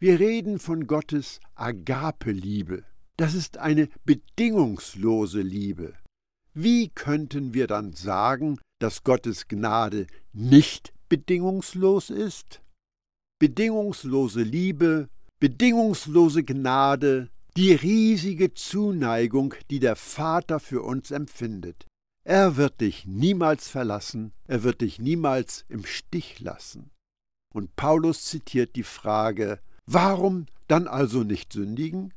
Wir 0.00 0.18
reden 0.18 0.58
von 0.58 0.88
Gottes 0.88 1.38
Agape-Liebe. 1.54 2.84
Das 3.16 3.34
ist 3.34 3.58
eine 3.58 3.88
bedingungslose 4.04 5.40
Liebe. 5.40 5.94
Wie 6.52 6.88
könnten 6.88 7.54
wir 7.54 7.66
dann 7.66 7.92
sagen, 7.92 8.58
dass 8.80 9.04
Gottes 9.04 9.46
Gnade 9.46 10.06
nicht 10.32 10.92
bedingungslos 11.08 12.10
ist? 12.10 12.60
Bedingungslose 13.38 14.42
Liebe, 14.42 15.08
bedingungslose 15.38 16.42
Gnade, 16.42 17.30
die 17.56 17.72
riesige 17.72 18.54
Zuneigung, 18.54 19.54
die 19.70 19.78
der 19.78 19.94
Vater 19.94 20.58
für 20.58 20.82
uns 20.82 21.12
empfindet. 21.12 21.86
Er 22.24 22.56
wird 22.56 22.80
dich 22.80 23.06
niemals 23.06 23.68
verlassen, 23.68 24.32
er 24.46 24.62
wird 24.64 24.80
dich 24.80 24.98
niemals 24.98 25.64
im 25.68 25.84
Stich 25.84 26.40
lassen. 26.40 26.90
Und 27.52 27.76
Paulus 27.76 28.24
zitiert 28.24 28.74
die 28.74 28.82
Frage, 28.82 29.60
warum 29.86 30.46
dann 30.66 30.88
also 30.88 31.22
nicht 31.22 31.52
sündigen? 31.52 32.12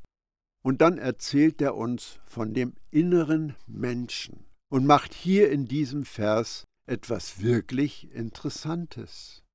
Und 0.67 0.81
dann 0.81 0.97
erzählt 0.97 1.61
er 1.61 1.77
uns 1.77 2.19
von 2.25 2.53
dem 2.53 2.73
inneren 2.91 3.55
Menschen 3.67 4.43
und 4.69 4.85
macht 4.85 5.13
hier 5.13 5.49
in 5.49 5.65
diesem 5.65 6.03
Vers 6.03 6.65
etwas 6.85 7.41
wirklich 7.41 8.11
Interessantes. 8.11 9.45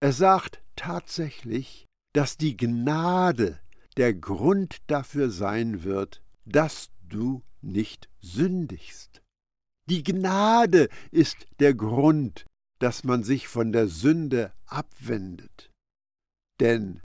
Er 0.00 0.12
sagt 0.12 0.62
tatsächlich, 0.76 1.86
dass 2.12 2.36
die 2.36 2.54
Gnade 2.54 3.58
der 3.96 4.12
Grund 4.12 4.76
dafür 4.88 5.30
sein 5.30 5.84
wird, 5.84 6.22
dass 6.44 6.90
du 7.00 7.42
nicht 7.62 8.10
sündigst. 8.20 9.22
Die 9.88 10.02
Gnade 10.02 10.90
ist 11.10 11.46
der 11.60 11.72
Grund, 11.72 12.44
dass 12.78 13.04
man 13.04 13.24
sich 13.24 13.48
von 13.48 13.72
der 13.72 13.88
Sünde 13.88 14.52
abwendet. 14.66 15.70
Denn 16.60 17.00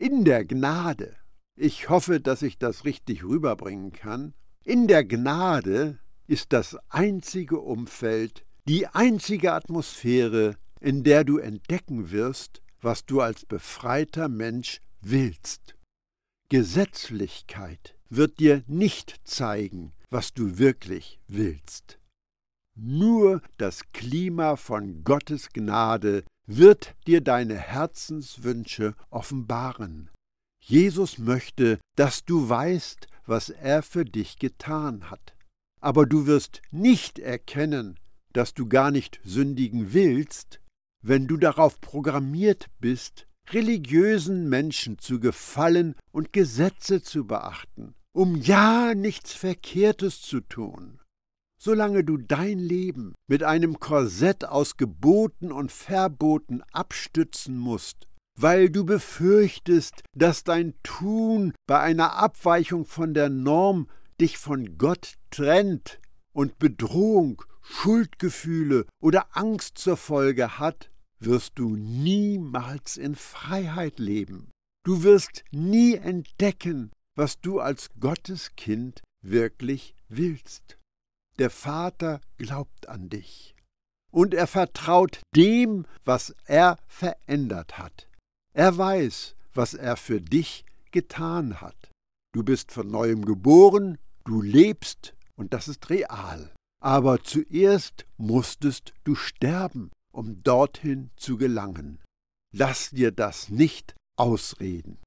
in 0.00 0.24
der 0.24 0.44
Gnade, 0.44 1.14
ich 1.56 1.88
hoffe, 1.88 2.20
dass 2.20 2.42
ich 2.42 2.58
das 2.58 2.84
richtig 2.84 3.24
rüberbringen 3.24 3.92
kann, 3.92 4.34
in 4.64 4.86
der 4.86 5.04
Gnade 5.04 5.98
ist 6.26 6.52
das 6.52 6.76
einzige 6.88 7.60
Umfeld, 7.60 8.44
die 8.66 8.86
einzige 8.86 9.52
Atmosphäre, 9.52 10.56
in 10.80 11.04
der 11.04 11.24
du 11.24 11.38
entdecken 11.38 12.10
wirst, 12.10 12.62
was 12.80 13.04
du 13.04 13.20
als 13.20 13.44
befreiter 13.44 14.28
Mensch 14.28 14.80
willst. 15.00 15.76
Gesetzlichkeit 16.48 17.94
wird 18.08 18.38
dir 18.38 18.62
nicht 18.66 19.16
zeigen, 19.24 19.92
was 20.10 20.32
du 20.32 20.58
wirklich 20.58 21.18
willst. 21.26 21.98
Nur 22.76 23.40
das 23.56 23.82
Klima 23.92 24.56
von 24.56 25.04
Gottes 25.04 25.50
Gnade 25.52 26.24
wird 26.46 26.94
dir 27.06 27.20
deine 27.20 27.56
Herzenswünsche 27.56 28.94
offenbaren. 29.10 30.10
Jesus 30.66 31.18
möchte, 31.18 31.78
dass 31.94 32.24
du 32.24 32.48
weißt, 32.48 33.06
was 33.26 33.50
er 33.50 33.82
für 33.82 34.04
dich 34.04 34.38
getan 34.38 35.10
hat. 35.10 35.34
Aber 35.80 36.06
du 36.06 36.26
wirst 36.26 36.62
nicht 36.70 37.18
erkennen, 37.18 38.00
dass 38.32 38.54
du 38.54 38.66
gar 38.66 38.90
nicht 38.90 39.20
sündigen 39.24 39.92
willst, 39.92 40.60
wenn 41.02 41.26
du 41.26 41.36
darauf 41.36 41.80
programmiert 41.82 42.68
bist, 42.80 43.26
religiösen 43.50 44.48
Menschen 44.48 44.98
zu 44.98 45.20
gefallen 45.20 45.96
und 46.12 46.32
Gesetze 46.32 47.02
zu 47.02 47.26
beachten, 47.26 47.94
um 48.12 48.36
ja 48.36 48.94
nichts 48.94 49.34
Verkehrtes 49.34 50.22
zu 50.22 50.40
tun 50.40 50.98
solange 51.64 52.04
du 52.04 52.18
dein 52.18 52.58
Leben 52.58 53.14
mit 53.26 53.42
einem 53.42 53.80
Korsett 53.80 54.44
aus 54.44 54.76
Geboten 54.76 55.50
und 55.50 55.72
Verboten 55.72 56.60
abstützen 56.72 57.56
musst, 57.56 58.06
weil 58.38 58.70
du 58.70 58.84
befürchtest, 58.84 60.02
dass 60.14 60.44
dein 60.44 60.74
Tun 60.82 61.54
bei 61.66 61.80
einer 61.80 62.16
Abweichung 62.16 62.84
von 62.84 63.14
der 63.14 63.28
Norm 63.28 63.88
dich 64.20 64.38
von 64.38 64.76
Gott 64.78 65.14
trennt 65.30 66.00
und 66.32 66.58
Bedrohung, 66.58 67.42
Schuldgefühle 67.62 68.86
oder 69.00 69.36
Angst 69.36 69.78
zur 69.78 69.96
Folge 69.96 70.58
hat, 70.58 70.90
wirst 71.20 71.58
du 71.58 71.76
niemals 71.76 72.96
in 72.96 73.14
Freiheit 73.14 73.98
leben. 73.98 74.50
Du 74.84 75.02
wirst 75.02 75.44
nie 75.50 75.94
entdecken, 75.94 76.90
was 77.16 77.40
du 77.40 77.60
als 77.60 77.90
Gottes 77.98 78.54
Kind 78.56 79.02
wirklich 79.22 79.94
willst. 80.08 80.78
Der 81.38 81.50
Vater 81.50 82.20
glaubt 82.36 82.88
an 82.88 83.08
dich. 83.08 83.54
Und 84.12 84.34
er 84.34 84.46
vertraut 84.46 85.20
dem, 85.34 85.86
was 86.04 86.34
er 86.44 86.76
verändert 86.86 87.78
hat. 87.78 88.08
Er 88.56 88.78
weiß, 88.78 89.34
was 89.52 89.74
er 89.74 89.96
für 89.96 90.20
dich 90.20 90.64
getan 90.92 91.60
hat. 91.60 91.90
Du 92.32 92.44
bist 92.44 92.70
von 92.70 92.88
neuem 92.88 93.24
geboren, 93.24 93.98
du 94.24 94.42
lebst, 94.42 95.14
und 95.36 95.52
das 95.52 95.66
ist 95.66 95.90
real. 95.90 96.54
Aber 96.80 97.22
zuerst 97.22 98.06
musstest 98.16 98.92
du 99.02 99.16
sterben, 99.16 99.90
um 100.12 100.42
dorthin 100.42 101.10
zu 101.16 101.36
gelangen. 101.36 102.00
Lass 102.54 102.90
dir 102.90 103.10
das 103.10 103.48
nicht 103.48 103.96
ausreden. 104.16 104.98